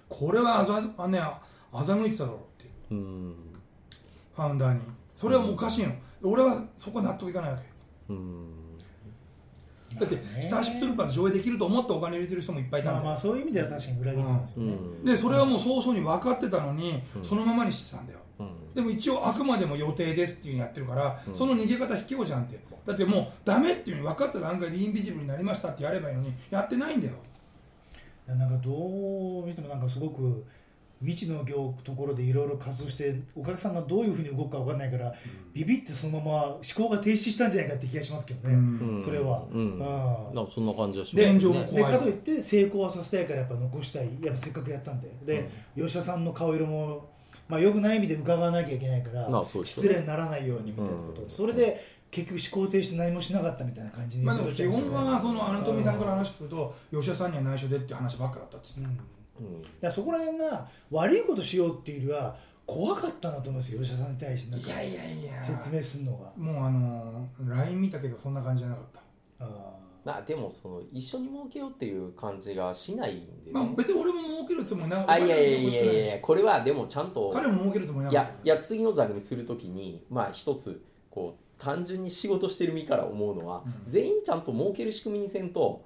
[0.09, 1.19] これはあざあ、ね、
[1.71, 2.71] 欺いてただろうっていう。
[2.71, 3.35] あうん。
[4.35, 4.79] ファウンダーに。
[5.15, 7.63] それはおかしいの、俺はそこは納得いかないわけ。
[8.09, 8.75] うん。
[9.99, 10.41] だって、まあね。
[10.41, 14.73] スターシップトゥルーパーズ上映できると思ってお金入れてる人もいっぱいいたんだよ、まあまあそういう意味では確かに裏切ってますよね。
[14.73, 15.05] うん。
[15.05, 17.25] でそれはもう早々に分かってたのに、うん。
[17.25, 18.19] そのままにしてたんだよ。
[18.19, 18.22] うん
[18.73, 21.35] でも一応あくまでも予定ですっていうのやってるから、うん。
[21.35, 22.59] その逃げ方卑怯じゃんって。
[22.85, 27.13] だってもうダメっていうのに分かった段階でインビジブルになりましたってやればいいのにやってないんだよ。
[28.27, 30.45] なんかどう見てもなんかすごく
[31.01, 35.13] 未知の業ところでいろいろ活動してお客さんがどういうふうに動くかわかんないから、
[35.53, 38.57] ビビってそのまま思考が停止したんじゃないかって気がしますけどね、う
[38.99, 39.03] ん。
[39.03, 39.43] それは。
[39.51, 39.59] うん。
[39.59, 39.79] うん。
[39.79, 41.91] なんかそんな感じはしますでね炎上も怖い。
[41.91, 44.09] でかといって成功はさせたいからやっぱ残したい。
[44.21, 45.11] やっぱせっかくやったんで。
[45.25, 47.12] で、吉田さんの顔色も、
[47.53, 51.29] まあ、よくない意味で伺わなきゃいけないから、まあ失礼にならないようにみたいなこと、うん。
[51.29, 51.79] それで
[52.09, 58.81] 結局思考停止して何もしなかったみたいな感じにまあ、でも基本はそのアナトミーさんから話聞くと吉田さんには内緒でっていう話ばっかだったっつって
[59.81, 59.91] うん。
[59.91, 62.35] そこら辺が悪いことしようっていうよりは
[62.65, 65.43] 怖かったなと思いますよ吉田さんに対してなんかいやいやいや。
[65.43, 66.31] 説明するのが。
[66.37, 69.45] もうあの LINE 見たけどそんな感じじゃなかった。
[69.45, 83.73] あまあでもその一緒に儲けようっていう感じがしないんでね、まあ別に俺も儲けるつもりなあいやいやいやいやこれはでもちゃんと彼も儲けるつもりないかっやたいや次の座組するときにまあ一つこう単純に仕事してる身から思うのは、うん。
[83.87, 85.85] 全員ちゃんと儲ける仕組みにせんと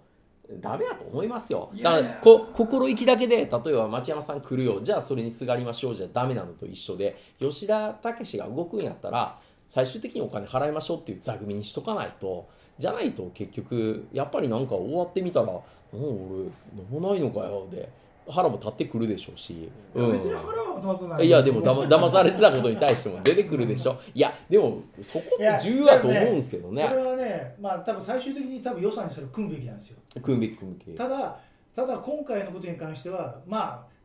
[0.60, 1.70] ダメやと思いますよ。
[1.74, 2.02] いやいや。
[2.02, 4.80] だからこ心意気だけで例えば町山さん来るよ。
[4.82, 15.50] じゃあそれにすがりましょうじゃダメなのと一緒で吉田武が動くんやったら最終的にお金払いましょうっていう座組にしとかないとじゃないと結局やっぱりなんか終わってみたら
[15.94, 16.50] 「うん俺
[16.92, 17.90] 何もないのかよ」で
[18.30, 21.26] 腹も立ってくるでしょうし、いや別に腹は立たない。
[21.26, 23.98] いやでもだま騙されてたことに対しても出てくるでしょ。
[24.14, 26.86] いやでもそこって重要だと思うんですけどね。
[26.90, 30.00] それはねまあ多分最終的に多分予算にそれを組むべきなんですよ。
[30.22, 30.98] 組むべき組むべき。
[30.98, 31.40] ただ
[31.74, 33.97] ただ今回のことに関してはまあ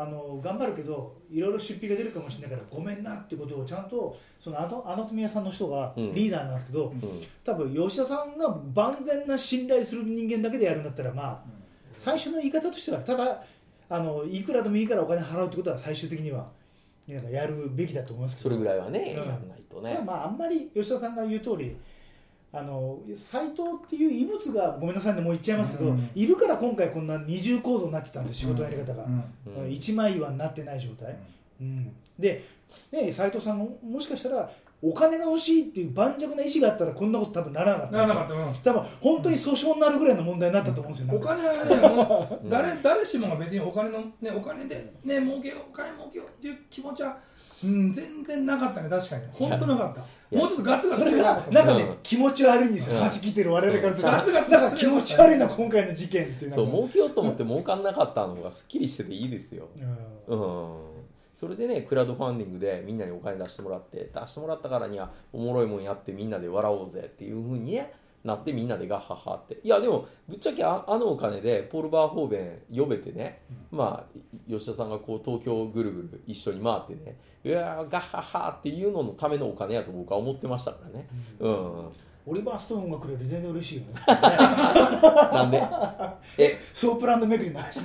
[0.00, 4.62] あの頑張るけどいろいろ出費が出るかもしれないからごめんなってことをちゃんとそのア
[4.96, 6.14] ナトミヤさんの人がうん。
[6.14, 7.00] リーダーなんですけど、うん。
[7.44, 11.42] 多分吉田さんが万全な信頼する人間だけでやるんだったらまあ
[11.94, 13.42] 最初の言い方としてはただ
[13.88, 16.48] あのいくらでもいいからお金払うってことは最終的には
[17.08, 18.50] なんかやるべきだと思いますけど。
[18.50, 19.16] それぐらいはね、うん。
[19.16, 21.76] やらないとね、まああんまり吉田さんが言う通り
[22.50, 29.08] あの斎藤っていう異物がごめんなさいねもう言っちゃいますけど、うんいるから今回こんな二重構造になってたんですよ仕事のやり方が、う
[29.50, 29.64] ん。
[29.64, 29.70] うん。
[29.70, 31.16] 一枚岩になってない状態、
[31.60, 31.92] うん。
[32.18, 32.44] で
[32.90, 38.34] ね斎藤さんももしかしたらお金が欲しいっていう盤石な意思があったらこんなこと多分ならなかったならなかった。
[38.34, 38.54] うん。
[38.54, 41.52] 多分本当に訴訟になるぐらいの問題になったと思うんですよ、お金は
[42.40, 47.18] ね、誰誰しもが別にお金の、ね、お金で、ね、儲けよう、お金儲けようっていう気持ちは、
[47.64, 51.40] うん、全然なかったね、確かに、本当なかった、やもうちょっとガツガツな。
[51.40, 51.96] んかね、うん。
[52.02, 53.02] 気持ち悪いんですよ、うん。
[53.02, 59.68] はじきてる我々からすると、ガツガツなんか気持ち悪いな、今回の事件っていうそう儲けようと思って儲かんなかったのがすっきりしてていいですよ、
[60.28, 60.40] うん。
[60.40, 60.88] うん、
[61.34, 67.92] それでねクラウドファンディングでみんなにお金出してもらって出してもらったからにはおもろいもんやってみんなで笑おうぜっていうふうにね
[68.24, 69.58] なってみんなでガッハッハって。
[69.62, 74.18] いやでもぶっちゃけああのお金でポール・バーホーベン呼べてね、まあ
[74.50, 81.08] 吉田さんがこう東京をぐるぐる一緒に回ってねうわーガッハッハっていうののためのお金やと僕は思ってましたからね。
[81.38, 81.88] うん、
[82.26, 83.94] オリバー・ストーンがくれる全然嬉しいよね。
[84.06, 85.62] なんで？
[86.38, 86.58] え？
[86.74, 87.80] ソープランド巡りの話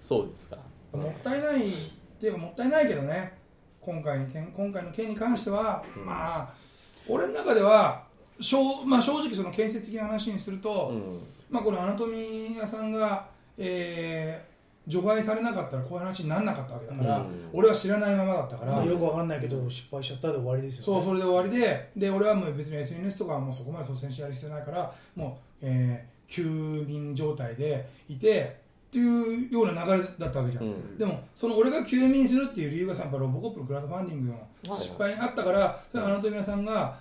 [0.00, 0.56] そうですか。
[0.92, 1.68] もったいない。
[1.68, 3.36] っていうか、もったいないけどね、
[3.80, 6.48] 今回に件今回の件に関しては、まあ、
[7.08, 8.04] 俺の中では、
[8.40, 11.18] 正まあ、正直、その建設的な話にすると、うん。
[11.50, 14.48] まあ、これ、アナトミー屋さんが、えー
[14.88, 17.50] 除外されなかったらこういう話にならなかったわけだから、うん。
[17.52, 30.96] 俺は知らないままだったから、まあよくわかんないけど失敗しちゃったで終わりですよ、ね、そうそれで終わりでで俺はもう別に SNS とかはもうそこまで率先してやる必要ないからもう、えー休眠状態でいてっていうような流れだったわけじゃん、うん。
[30.98, 34.32] でもその俺が休眠するっていう理由がさやっぱロボコップのクラウドファンディング
[34.64, 36.96] の失敗にあったから、それはアナトミアさんが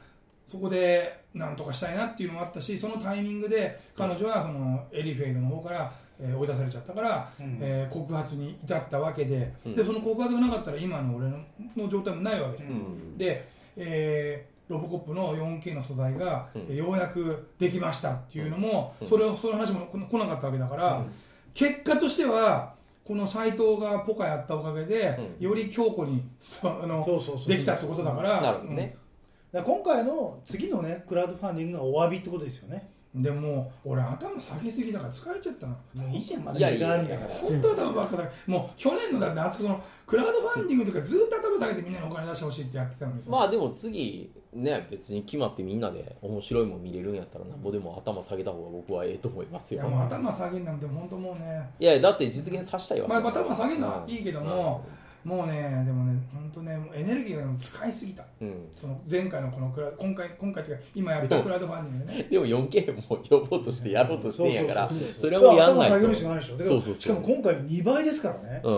[0.45, 7.59] そこでなんとかしたいなっていうのもあったしそのタイミングで彼女はそのエリフェイドの方から、えー追い出されちゃったから、うん。
[7.61, 9.75] えー告発に至ったわけで,、うん。
[9.75, 11.37] でその告発がなかったら今の俺の
[11.75, 13.17] の状態もないわけじゃん、うん。
[13.17, 16.67] で、えーロボコップの 4K の素材が、うん。
[16.69, 19.07] えようやくできましたっていうのも、うん。
[19.07, 21.05] それをその話も来来なかったわけだから、
[21.57, 27.47] 結果としてはこの斎藤がポカやったおかげで、うより強固にそあのそうそうそう。
[27.47, 28.41] できたってことだから。
[28.41, 28.95] なるほどね、
[29.51, 32.87] だから今回の次のねクラウドファンディングがお詫びってことですよね。
[32.91, 35.73] うんでもう俺頭下げすぎだから疲れちゃったの。
[35.93, 37.35] もういいじゃんまだいやいや時間あるんだから。
[37.35, 49.81] 本当は頭ばっかだもう去年のだって夏そのクラウドファンディングとかずっと頭下げてみんなにお金出してほしいってやってたのにさ、まあでも次ね別に決まってみんなで面白いもん見れるんやったらなんぼでも頭下げた方が僕はええと思いますよ。
[49.81, 51.69] いやもう頭下げんなんて本当もうね。
[51.79, 54.85] いやだって実現させたいわけまあ、頭下げるのはいいけども、
[55.27, 58.69] もうね、でもね、本当ね、エネルギーが使いすぎた、うん。
[58.73, 66.13] その前回のこのクラ今回、今回っていうか、今やったクラウドファンディングでね、でも 4K も呼ぼうとしてやろうとしてんやからそれはもうやんないと。
[66.13, 66.57] しかないでしょ。
[66.59, 68.73] そうそうしかも今回2倍ですからね、うん。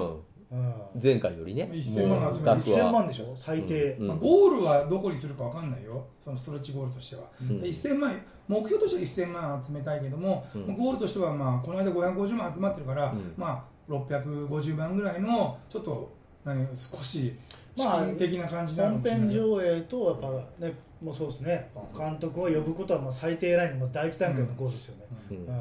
[0.50, 0.74] うん。
[1.00, 1.70] 前回よりね。
[1.72, 2.58] 1000万集める。
[2.58, 2.78] 額は。
[2.80, 4.08] 1000万でしょ最低、うん。
[4.08, 7.22] まあ、ゴールはどこにするかわかんないよ、そのストレッチゴールとしては。
[7.43, 7.62] ん。
[7.62, 8.12] で1000万
[8.47, 10.66] 目標としては1000万集めたいけども、うん。
[10.66, 13.36] まあゴールとしては、まあ、この間550万集まってるから、うん。
[13.38, 17.34] まあ、650万ぐらいの、ちょっと何少し
[17.76, 18.92] 資金的な感じなの？
[18.92, 21.70] 本かもしれない編上映とやっぱねもうそうですね。
[21.98, 25.38] 監督を呼ぶことはまあ最低ラインの第一段階のゴールですよね、うん。
[25.38, 25.46] うん。
[25.46, 25.54] だ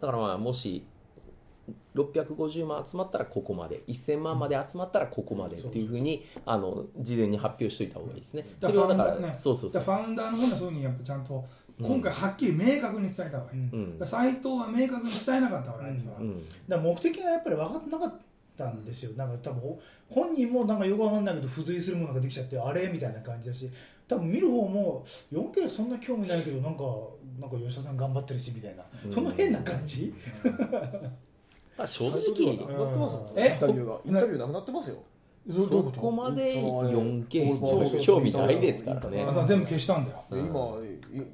[0.00, 0.86] からまあもし
[1.94, 8.46] 650万集まったらここまで1000万まで集まったらここまでっていうふうにあの事前に発表しておいた方がいいですね。
[8.60, 9.38] だそれはだからファウンダーね。
[9.38, 9.80] そうそうそう。
[9.80, 11.44] だからファウンダーの方にはそういうふうにやっぱちゃんと、
[11.80, 11.86] うん。
[11.86, 13.68] 今回はっきり明確に伝えた方がいい、うん。
[13.72, 16.48] うんだから斉藤は明確に伝えなかったからあいつは、うん。
[16.68, 18.16] だから目的がやっぱり分かってなかった
[18.68, 19.12] んですよ。
[19.16, 22.88] なんか多分ほ本人もなんかよく分かんないけど付随するものができちゃってあれ？
[22.88, 23.70] みたいな感じだし
[24.06, 26.82] 多分見る方も 4K そんな興味ないけどなんか
[27.38, 29.12] なんか吉田さん頑張ってるしみたいな、うん。
[29.12, 30.12] その変な感じ、
[31.78, 32.84] まあ正直なくな。
[32.86, 33.48] ってますもんえ？
[33.48, 34.96] インタビューがインタビューなくなってますよ
[35.48, 35.66] そ
[35.96, 39.26] こまでそのあれ 4K そうそうそう興味ないですからね。
[39.48, 40.24] 全部消したんだよ。
[40.30, 40.76] で今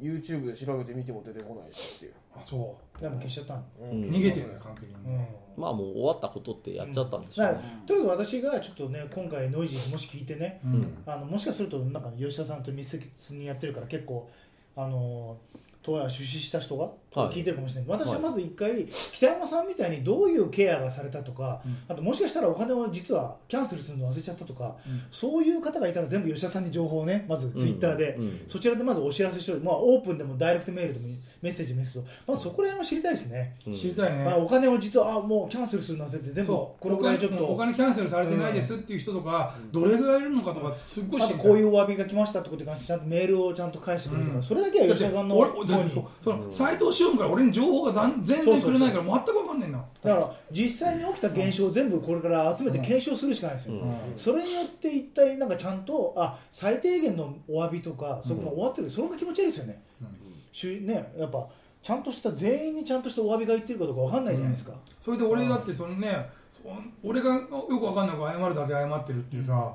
[0.01, 2.13] ユ YouTube で調べてみても出てこないしっていう。
[2.39, 4.05] あそでも消しちゃったの、うん。
[4.05, 5.27] う逃げてるね完璧に、うん。
[5.57, 7.61] まあもう終わったことってやっちゃったんでしょうね。
[7.87, 10.99] とにかく私がちょっとね今回ノイジーもし聞いてねうん。
[11.05, 14.31] あのもしかするとなんか吉田さんと密接にやってるから結構
[14.77, 15.39] あの
[15.87, 16.91] 東亜出資した人が？
[17.23, 17.37] はい。
[17.37, 21.79] 聞いてるかもしれない、私はまず一回北山さんみたいにどういうケアがされたとか、うん。
[21.89, 25.01] あともしかしたらお金を実はキャンセルするの忘れちゃったとか、うん。
[25.11, 33.75] そういう方がいたら全部吉田さんに情報をねまずツイッターで、うんそちらでまずお知らせしておいて、まあ、オープンでもダイレクトメールでもいいメッセージでもいいですけどまずそこら辺は知りたいですね、うん。
[33.75, 37.47] 知りたいね、まあ、お金を実はあもうキャンセルするの忘れて全部これぐらいちょっと。
[37.47, 41.43] お金キャンセルされてないですっていう人とか、どれぐらいいるのかとかすっごい知りたい。
[41.45, 44.43] こういうお詫びが来ましたってことに関してちゃんとメールをちゃんと返してくれるとか、うん。
[44.43, 53.95] それだけは吉田さんの俺そうその斎藤志音から俺に情報がだん全然くれないから全く分かんないんだだから実際に起きた現象を全部これから集めて検証するしかないですよ、うん。
[54.17, 60.26] それによって一体なんかちゃんとあ最低限のお詫びとかそこが終わってる、それが気持ち悪いですよね,、しゅ
[60.65, 61.47] ねやっぱ
[61.83, 64.73] ちゃんとした全員にちゃんとしたお詫びが言ってるかどうかわかんないじゃないですか、
[65.05, 66.63] それで俺だってそのねそ
[67.03, 69.73] 俺がよく分かんないから謝るだけ謝ってるっていうさ、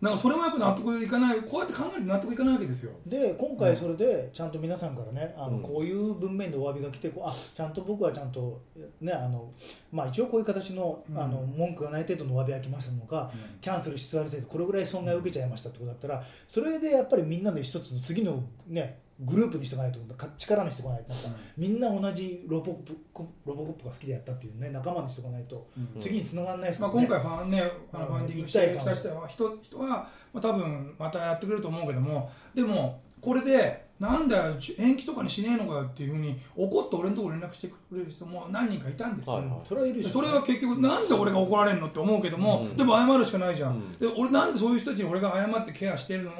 [0.00, 2.92] なんかそれもやっぱ納得いかないこうやって考えると納得いかないわけですよ。
[3.06, 5.62] で今回それでちゃんと皆さんからねあのうん。
[5.62, 8.60] こういう文面でお詫びが来てこうあちゃんと僕はちゃんと
[9.00, 9.50] ねあの
[9.90, 11.18] まあ一応こういう形のうん。
[11.18, 13.60] あの文句がない程度のお詫びが来ましたのか、うん。
[13.60, 22.74] キャンセル必要ある程度これぐらい損害を受けちゃいましたってことだったらそれでやっぱりみんなで一つの次のねグループにしておかないとか力にしておかないとなんかみんな同じロボ
[23.12, 26.00] コップロボコップが好きでやったっていうね仲間にしておかないとうん。
[26.00, 27.62] 次に繋がらないですまあ、からね、今回ファンね、
[27.92, 39.58] あのうんファンディングした人は人人は、まあ、多分またやってくれると思うけどもでもこれでなんだよ延期とかにしねえのかよっていうふうに怒って俺のところ連絡してくれる人も何人かいたんですよ、はいはい。
[39.64, 42.76] それはいるでしょそれは結局なんで俺が怒られるのって思うけども、うん。
[42.76, 43.92] でも謝るしかないじゃん、うん。
[43.98, 46.32] で俺なんでそういう人たちに俺が謝ってケアしてるの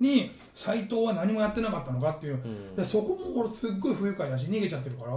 [0.00, 2.74] に斎藤は何もやってなかったのかっていう、ん。
[2.74, 5.12] でそこも俺すっごい不愉快だし逃げちゃってるから。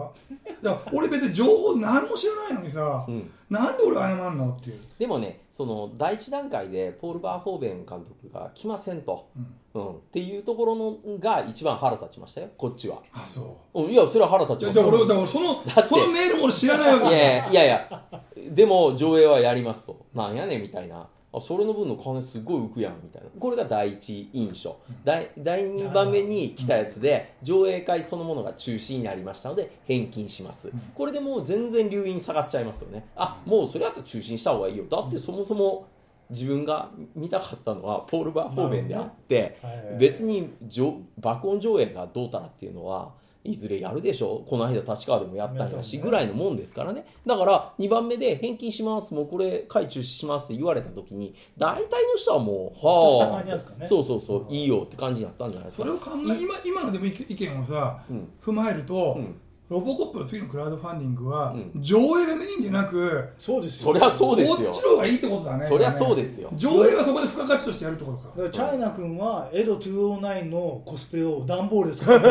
[0.61, 3.31] だから俺別に情報何も知らないのにさ、うん。
[3.49, 9.47] なんで俺謝るのっていう、でもねその第一段階でポール・バーホーベン監督が来ませんと、うん
[9.77, 12.49] うん、っていうところのが一番腹立ちましたよ。
[12.57, 13.83] こっちは、あそう。
[13.83, 14.79] うん、いやそれは腹立ちいやます。
[14.79, 18.03] だから俺だからそのそのメールも俺知らないわけいやいやいや
[18.51, 20.05] でも上映はやりますと。
[20.13, 21.07] なんやねんみたいな。
[21.33, 23.27] あそれの分の金すごい浮くやんみたいな。
[23.37, 33.05] これが第一印象、第第2番目に来たやつで上映会そのものが中止になりましたので返金します、これでもう全然留飲下がっちゃいますよね。
[33.17, 34.85] あもうそれやったら中止にした方がいいよ。
[34.89, 35.85] だってそもそも
[36.29, 39.57] 自分が見たかったのはポール・バーホーベンであって、
[39.99, 43.11] 別に上爆音上映がどうたらっていうのは
[43.43, 47.05] いずれやるでしょこの間立川でもやったんやしぐらいのもんですからね。
[47.25, 54.67] だから2番目で返金しますもうこれ回中止しますって言われた時に大体の人はもうは感じなんですかねあそうそうそういい。
[54.67, 55.83] よって感じになったんじゃないですか。
[55.83, 58.27] それを考え今今のでも意見をさ、うん。
[58.43, 61.71] 踏まえると、うんロボコップの次のクラウドファンディングは、うん。
[61.75, 63.93] 上映がメインでなくそうですよ。
[63.93, 64.55] そりゃそうですよ。
[64.55, 65.65] こっちの方がいいってことだね。
[65.65, 66.49] そりゃそうですよ。
[66.55, 68.29] 上映はそこで付加価値としてやるってことか。
[68.29, 72.27] だからチャイナ君はエド209のコスプレを段ボールで作って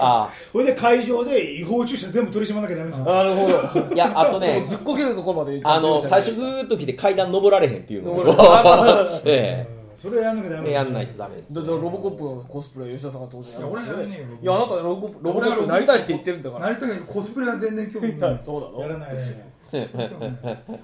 [0.00, 3.04] あそれで会場で違法駐車全部取り締まらなきゃダメですよ。
[3.04, 3.60] なるほど。
[3.90, 8.16] あいやあとねずっこけるところまであの最初ググーッと来て階段登られへんっていうの
[9.26, 13.64] えうんそれやんなきゃダメえやんないとダメですだロボコップのコスプレは吉田さんが当然やる。
[13.64, 16.66] いや俺やんねえよいやあなたロボロボコップになりたいって言ってるんだから。
[16.66, 18.32] なりたいけどコスプレは全然興味いない。
[18.32, 18.80] や そうだろ。
[18.80, 19.10] やらない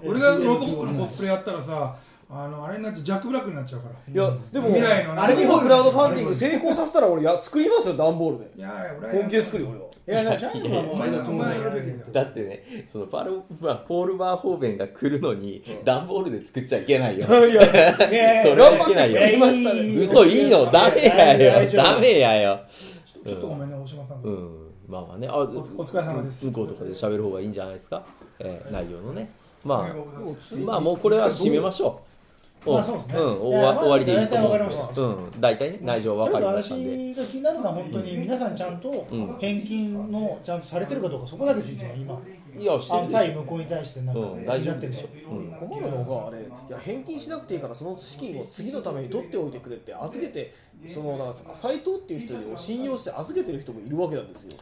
[0.04, 1.94] 俺がロボコップのコスプレやったらさ
[2.30, 3.94] あのあれになってジャック・ブラックになっちゃうから。
[4.12, 8.50] いやでも未来のあれ次のクラウドファンディング成功させたら俺や作りますよ段ボールで。
[8.56, 9.84] いやいや俺は本気で作るよ俺は。
[9.86, 17.26] いやだからチャイナ君はもうお前がやるべきだよだってねそのパル、まあ、ポール・バーホーベンが来るのに段ボールで作っちゃいけないよ。
[17.46, 19.18] いやいやいや それはいけないよ。
[19.20, 21.72] いやいい嘘いいのダメやよ。
[21.72, 22.61] ダメやよ。
[23.26, 28.05] ちょっとごめんね大島さん、うんまあまあねあおお疲れ様です向こうとかで喋る方がいいんじゃないですか、
[28.40, 29.30] えー内容のね
[29.64, 32.11] まあまあもうこれは締めましょう
[32.64, 33.14] まあそうですね。
[33.14, 35.30] ん、終わ終わりでいいと思う。
[35.40, 37.14] 大体ね内情は分かりましたんで。
[37.14, 42.20] 私が気になるのは本当に皆さんちゃんとうん返金のちゃんとされてるかどうかそこだけですよ今。
[42.56, 44.46] いやしてある対向こうに対してなんかうん。
[44.46, 44.58] 大丈夫。
[44.58, 45.52] 気になってるでしょうん。
[45.52, 50.54] 困るのがあれいや返金しなくていいからその資金を次のために取っておいてくれって預けて
[50.92, 54.56] そのなんか斎藤っていう人を信用して預けてる人もいるわけなんですよ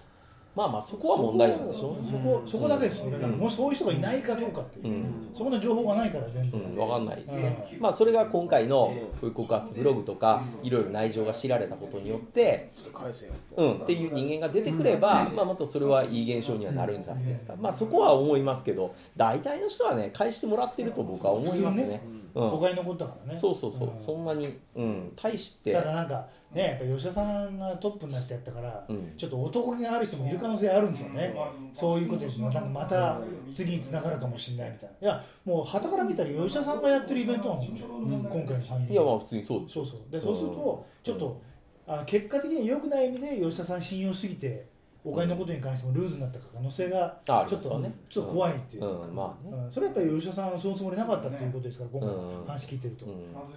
[0.55, 5.30] まあまあそこは問題なんでしょそこそこだけですよ、だからもしそういう人がいないかどうかっていう、うん。
[5.32, 22.03] そこの情報がないから全う然、ん、分かんないです、うまあそれが今回のこういう告発ブログとかいろいろ内情が知られたことによって、ちょっと返せようん、っていう人間が出てくれば、まあ、またそれはいい現象にはなるんじゃないですか、まあそこは思いますけど大体の人はね返してもらってると僕は思いますね。
[22.05, 23.39] うん誤解残ったからね。
[23.39, 23.99] そうそうそう、ん。
[23.99, 25.72] そんなに、うん、大して。
[25.72, 29.12] ただなんかねやっぱ吉田さんがトップになってやったから、うん。
[29.16, 31.35] ちょっと男気がある人もいる可能性あるんですよね、
[31.72, 33.20] そういうことですなんかまた
[33.55, 35.09] 次につながるかもしれないみたいな。
[35.09, 40.12] いやもう旗から見たら吉田さんがやってるイベントなんですよ、今回の3人いやまあ普通にそうでしょそうそう。
[40.12, 41.41] でそうするとちょっと、
[41.87, 44.66] あの結果的には良くない意味で吉田さん信用しすぎて
[45.03, 47.82] お金のことに関してもルーズになった可能性がちょっと,、ょっ
[48.12, 49.53] と怖いっていうか、うんまあね。
[49.64, 49.70] うん。
[49.70, 53.09] それはやっぱり吉田さんはそのつもりなかったっていうことですから今回うん話聞いてると、う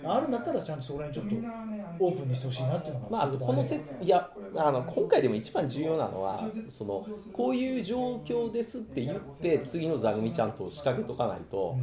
[0.08, 0.10] ん。
[0.10, 11.78] あるんだったらちゃんとそこら辺ちょっとオープンにしてほしいなっていうのがまあ、このせいやあの今回でも一番重要なのはそのこういう状況ですって言って次の座組ちゃんと仕掛けとかないと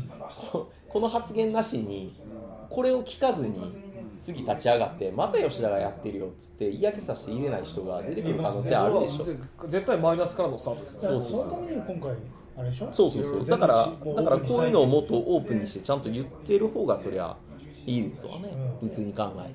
[0.53, 2.15] ここの発言なしに
[2.69, 3.90] これを聞かずに
[4.21, 9.25] 次立ち上がってまた吉田がやってるよっつって嫌気させて入れない人が出てくる可能性あるでしょ。
[9.69, 11.21] 絶対マイナスからのスタートですよだから。
[11.21, 12.17] そうそうそのために今回
[12.57, 13.45] あれでしょそうそうそう。
[13.45, 13.85] だからだ
[14.23, 17.37] からこういうのをもっとオープンにしてちゃんと言ってる方がそりゃ
[17.87, 18.51] いいですわね。
[18.81, 18.89] うん。
[18.89, 19.55] 普通に考えて。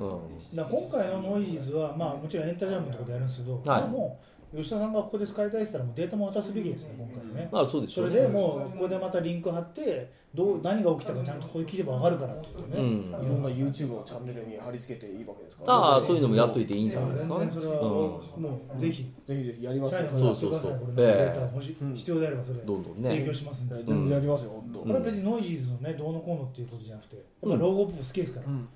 [0.00, 0.56] うん。
[0.56, 3.88] だ今回のノイズは、まあ、もちろんエンタージャムのところでやるんですけど、はい。
[3.88, 7.48] もう吉田さんがここで使いたいって言ったらもうデータも渡すべきですね、今回ね。
[7.52, 8.16] まあそうでしょうね。
[8.16, 12.78] それでもうここでまたリンク貼ってどう何が起きたかちゃんとここで聞けば分かるからってことね。
[12.78, 13.08] うん。
[13.10, 20.80] いろんな YouTube のチャンネルに貼り付けていいわけですから、ああそういうのもやっといていいんじゃないですかそれは、うんもうぜひ、ぜひぜひやりますそうそうそう。
[20.80, 21.32] これねええ。
[21.32, 23.10] データ欲しい、必要であればそれ、どんどんね。
[23.10, 24.80] 提供しますんで、全然やりますよ、本当。
[24.80, 28.46] これは別にノイジーズのね、どうのこうのっていうことじゃなくて、やっぱロゴっぽく好きですから。
[28.46, 28.68] うん、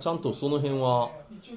[0.00, 1.10] ちゃんとその辺は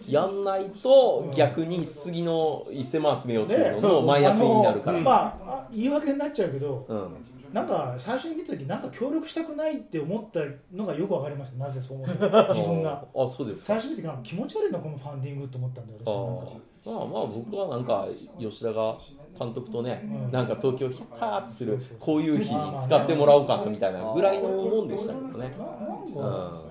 [0.07, 7.07] やんないと逆に次の1000万集めようっていうのもマイナスになるから、まあ、あ言い訳になっちゃうけど、うん、
[7.53, 10.41] なんか最初に見た時なんか協力したくないって思った
[10.75, 11.57] のがよく分かりました。
[11.57, 13.05] なぜそう思った自分が。
[13.15, 13.79] あそうですか。
[13.79, 16.09] 最初見てなんか気持ち悪いなこのファンディングと思ったんであ私。
[16.09, 16.51] はなんか。
[16.53, 18.07] ーまあまあ僕はなんか
[18.39, 18.97] 吉田が
[19.37, 25.51] 監督とね、なんか東京ヒャーってするこういう日に使ってもらおうかなみたいなぐらいのもんでしたけどね。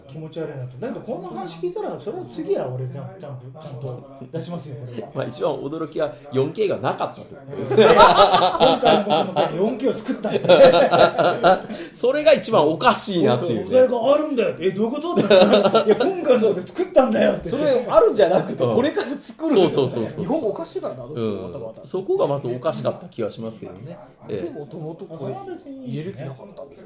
[0.08, 0.78] 気持ち悪いなと。
[0.78, 5.08] だけどこんな話聞いたらそれは次は俺ちゃんちゃんとちゃんと出しますよこれは。
[5.14, 7.84] まあ一番驚きは 4K がなかったということですね。
[7.92, 10.40] 今回のことのために 4K を作ったんで
[11.92, 17.50] それが一番おかしいなっていう素材ねがあるんだよえどういうこといや今回そうで作ったんだよって。
[17.50, 18.74] それあるんじゃなくて、うん。
[18.76, 21.82] これから作るそうそうそう日本語おかしいからな、うもまたまた。
[21.82, 23.98] ん、そこがまずおかしかった気がしますけどね、
[24.28, 25.34] ええ、もともとこそれ
[26.05, 26.84] る気なかったんです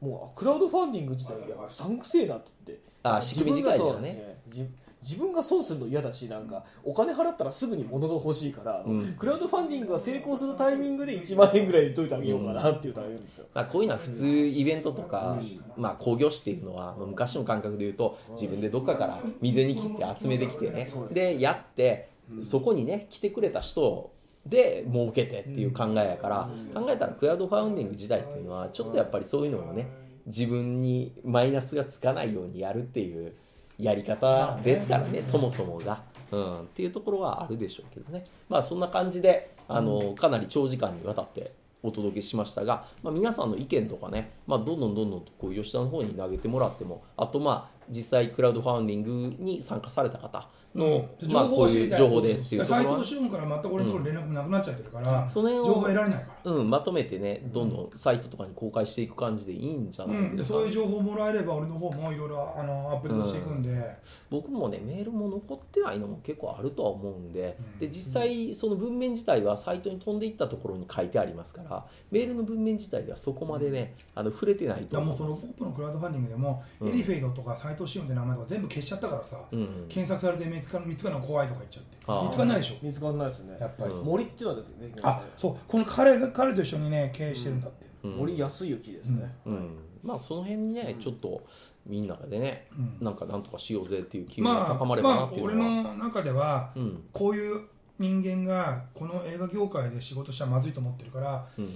[0.00, 2.86] もうクラウドファンディング自体がうさんくせえなって言って。
[3.02, 9.16] あ仕組み自体ではね自分がね自自分が損するの嫌だしなんかお金払ったらすぐに物が欲しいから、うん。
[9.18, 15.38] クラウドファンディングが成功するタイミングで1万円ぐらい入れといてあげようかなっていうタイミングですよ、まあ、こういうのは普通イベントとか、
[15.76, 20.90] まあ、興行師っていうのはまあ昔の感覚で言うと自分でどっかから水に切って集めてきてね。
[21.10, 22.10] でやって
[22.42, 24.12] そこにね来てくれた人
[24.44, 29.88] で儲けてっていう考えやから考えたらクラウドファウンディング時代っていうのはちょっとやっぱりそういうのをね
[30.26, 33.34] 自分にマイナスがつかないようにやるっていう
[33.78, 38.24] やり方ですからねそもそもが、うん、っていうところはあるでしょうけどね。
[38.48, 41.52] まあそんな感じであのかなり長時間にわたって
[41.82, 51.32] お届けしましたが、まあ、皆さんの意見とかね、まあ、どんどんどんどんこう吉田の方に投げてもらってもあとまあ実際クラウドファウンディングに参加された方の、うん。
[51.32, 63.96] まあ、こういう情報ですっていうとこ斎藤志音から全く俺のところ連絡もなくなっちゃってるから、その辺を情報得られないから、うん、まとめてねどんどんサイトとかに公開していく感じでいいんじゃうないん、ですか、でそういう情報をもらえれば俺の方もいろいろあのアップデートしていくんで、
[64.30, 67.78] 僕もねメールも残ってないのも結構あるとは思うんで,、うん。
[67.78, 76.88] で実際その文面自体はサイトに飛んでいったところに書いてありますからメールの文面自体ではそこまでねあの触れてないとだからも思ううそのポップのクラウドファンディングでも、うん。
[76.88, 79.66] エリフェイドとか斎藤志音って名前とか全部消しちゃったからさ、うんうん。
[79.88, 81.96] 検索されて見つかる見つかるの怖いとか言っちゃって。
[82.26, 82.74] 見つかんないでしょ？
[82.82, 83.56] 見つからないですね。
[83.60, 84.04] やっぱり、うん。
[84.04, 85.56] 森っていうのは出てきますあそう。
[85.66, 88.08] この彼が彼と一緒にね経営してるんだって、う。
[88.08, 88.16] ん。
[88.16, 89.78] 森康之ですね、うん。
[90.02, 91.42] まあその辺にねちょっと
[91.86, 92.66] みんなでね
[93.00, 93.04] うん。
[93.04, 97.04] なんかなんとかしようぜっていう機運がまあ高まればなまあ俺っていうのは、の中ではうん。
[97.12, 97.62] こういう
[97.98, 101.68] 人間がこの映画業界で仕事したらまずいと思ってるからうん、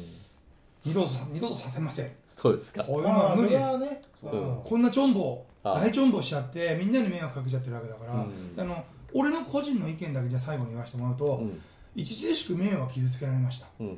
[0.85, 2.11] 二度と二度とさせません。
[2.29, 2.85] そうですか。
[2.85, 3.59] こういうのまあそは無理です。
[3.59, 4.27] れはね、う。
[4.27, 4.61] ん。
[4.65, 8.61] こんなチョンボあ大チョンボしちゃってみんなに迷惑かけちゃってるわけだから、うん。
[8.61, 11.61] あの俺の個人の意見だけじゃ最後に言わせてもらうと、うん。
[12.01, 13.95] 著しく名誉は傷つけられました、うんうん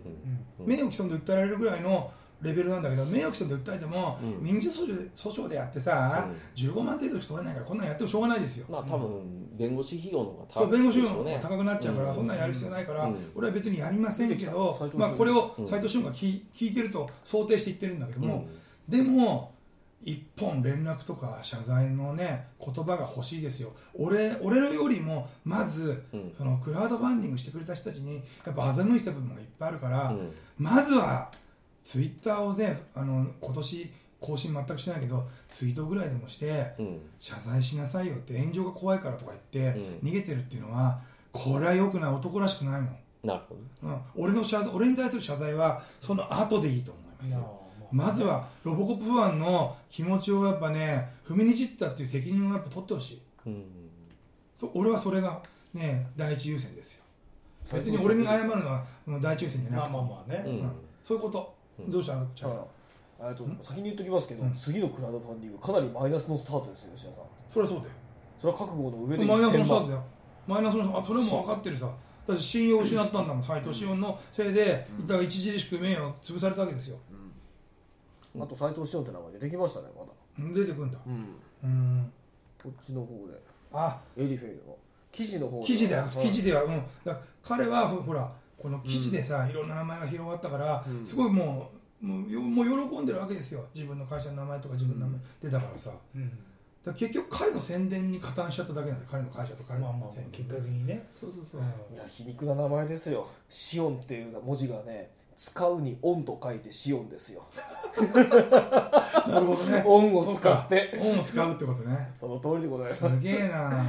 [0.61, 0.67] うん。
[0.67, 2.11] 名誉毀損で訴えられるぐらいの
[2.41, 4.43] レベルなんだけど名誉毀損で訴えても、うん。
[4.43, 6.69] 民事訴訟でやってさ、うん。
[6.71, 12.15] 15万程度しか取れないからこんなんやってもしょうがないですよ、まあ多分弁護士費用の方がそう弁護士費用が高くなっちゃうから、うん。
[12.15, 13.33] そんなんやる必要ないから、うん。
[13.35, 15.67] 俺は別にやりませんけどまあ、これをうん。
[15.67, 18.47] 斎藤俊が聞い聞いてると想定して言ってるんだけども、
[18.89, 18.99] うん。
[18.99, 19.53] でも
[20.05, 23.73] 一本連絡とか謝罪のね言葉が欲しいですよ。
[23.95, 26.35] 俺俺よりもまず、うん。
[26.37, 30.33] そのクラウドファンディングしてくれた人たちにやっぱ欺いた部分がいっぱいあるから、うん。
[30.59, 31.31] まずは
[31.85, 37.01] ツイッターをねあの今年更新全くしてないけどツイートぐらいでもしてうん。
[37.19, 40.09] 謝罪しなさいよって炎上が怖いからとか言って、うん。
[40.09, 41.01] 逃げてるっていうのは
[41.33, 42.13] これは良くない。
[42.13, 47.47] 男らしくないもん、なるほどうん、俺の謝罪俺に対する謝罪はその後でいいと思います、
[47.93, 53.23] まずはロボコップファンの気持ちをやっぱね踏みにじったっていう責任をやっぱ取ってほしい。
[53.47, 53.65] うん。
[54.59, 55.43] そう俺はそれが
[55.75, 57.05] ね第一優先ですよ。
[57.73, 59.97] 別に俺に謝るのはもう第一優先じゃなまあくて。
[59.97, 60.53] まあまあね、うん。
[60.53, 60.73] うん。
[61.05, 61.91] そういうこと、うん。
[61.91, 62.17] どうした？
[62.17, 62.49] のちゃ
[63.21, 64.55] えっと先に言っときますけど、うん。
[64.55, 67.25] 次のクラウドファンディングかなりマイナスのスタートですよ吉田さん。
[67.53, 67.91] それはそうだよ。
[68.39, 70.05] それは覚悟の上でマイナスの1000万スタートだよ。
[70.47, 71.91] マイナスのあそれも分かってるさ。
[72.27, 76.97] だって信用を失ったんだもん斎藤志音のせいでうんだから著しく名誉を潰されたわけですよ
[78.41, 80.55] あと斎藤志音って名前でできましたねまだ。
[80.55, 80.99] 出てくるんだ。
[81.07, 81.37] うん。
[81.65, 82.13] うん。
[82.63, 83.35] こっちの方で。
[83.73, 84.01] あ。
[84.17, 84.79] エリフェイドの。
[85.11, 85.67] 記事の方で。
[85.67, 86.03] 記事だよ。
[86.03, 91.05] はい記事では、うん、だ彼はほほらこの記事でさ、いろんな名前が広がったから、うん。
[91.05, 91.71] すごいも
[92.03, 93.65] うもうよもう喜んでるわけですよ。
[93.75, 95.91] 自分の会社の名前とか自分の名前出たからさ。
[96.85, 99.09] だ結局彼の宣伝に加担しちゃっただけなんだよ。
[99.11, 100.45] 彼の会社と彼まあまあの宣伝。
[100.45, 101.61] 結果的にね、そうそうそう、
[101.95, 103.29] いや皮肉な名前ですよ。
[103.49, 105.11] シオンっていう文字がね
[105.43, 107.43] 使うにオンと書いてシオンですよ。
[109.27, 109.83] なるほどね。
[109.85, 110.97] オンを使って。
[111.01, 112.13] オンを使うってことね。
[112.15, 113.11] その通りでございます。
[113.11, 113.83] すげえな。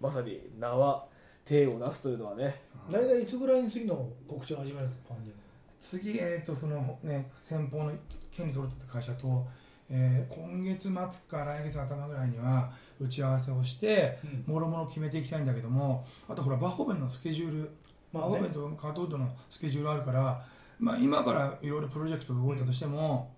[0.00, 1.04] まさに名は
[1.44, 2.62] 手を出すというのはね。
[2.88, 5.36] 大体いつぐらいに次の告知を始めるファンディン
[5.80, 7.90] 次、えー、とそのね先方の
[8.30, 9.48] 権利取れてた会社と、
[9.90, 10.92] えー今月末
[11.28, 17.70] から来月頭ぐらいには打ち合わせをしてグ、もろもろ決めていきたいんだけどもあとほらバホベンのスケジュール、
[18.12, 18.30] まあね。
[18.30, 20.44] バホベンとカートウッドのスケジュールあるから、
[20.80, 23.30] まあ、今からいろいろプロジェクト動いたとしても、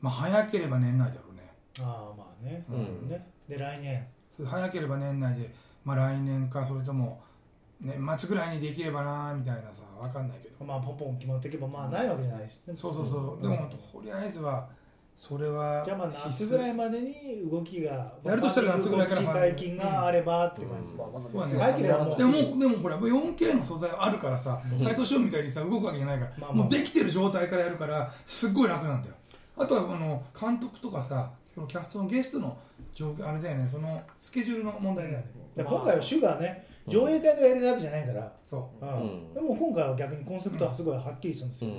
[0.00, 1.50] まあ、早ければ年内だろうね。
[1.80, 3.08] ああまあね,、うん。
[3.08, 3.26] ね。
[3.48, 4.06] で来年。
[4.44, 5.50] 早ければ年内で、
[5.84, 7.22] まあ、来年かそれとも
[7.80, 10.64] 年末ぐらいにできればなみたいなさ分かんないけど。
[10.64, 12.76] まあポンポン決まっていけばまあないわけじゃないですね。
[12.76, 13.42] そうそうそう、ん。
[13.42, 14.68] でもとりあえずは
[15.16, 29.14] それはじゃあまあ夏ぐらいまでに動きがやるとしたら夏ぐらいから告知解禁があればって感じです、まあまだそうだね早ければもうでもでもこれ 4K の素材あるからさ斎藤翔みたいにさ動くわけじゃないから、もうできてる状態からやるからすっごい楽なんだよ
[29.56, 32.58] あとはあの監督とかさそのキャストのゲストの
[32.94, 35.24] 状況あれだよねそのスケジュールの問題だよね、
[35.56, 38.84] で今回は主がね上映会がやれるわけじゃないから、そう。
[38.84, 38.88] ん。
[38.88, 39.34] うん。
[39.34, 41.70] でも今回は逆にコンセプトはすごいはっきりしたんですよ、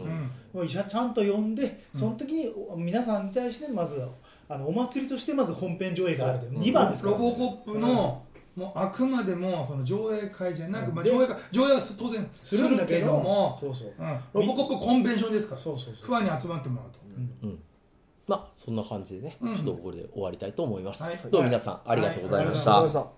[0.54, 0.68] うん。
[0.68, 4.06] ちゃちゃんと呼んでうんその時に皆さんに対してまず
[4.50, 6.62] あのお祭りとしてまず本編上映があるといううん。
[6.62, 8.24] 2番ですから、ロボコップの
[8.56, 13.94] もうあくまでもその上映会じゃなく、まあ、で上映会上映は当然すするんだけどどもそうそう。
[13.98, 15.62] うん、ロボコップコンベンションですから。
[15.62, 16.06] そうそうそう。
[16.06, 16.98] ファンに集まってもらうと、
[18.28, 19.56] まあそんな感じでね、うん。
[19.56, 21.20] ちょっとこれで終わりたいと思います、はい。
[21.32, 22.80] どうも皆さんありがとうございました、はい。
[22.80, 23.17] ありがとうございました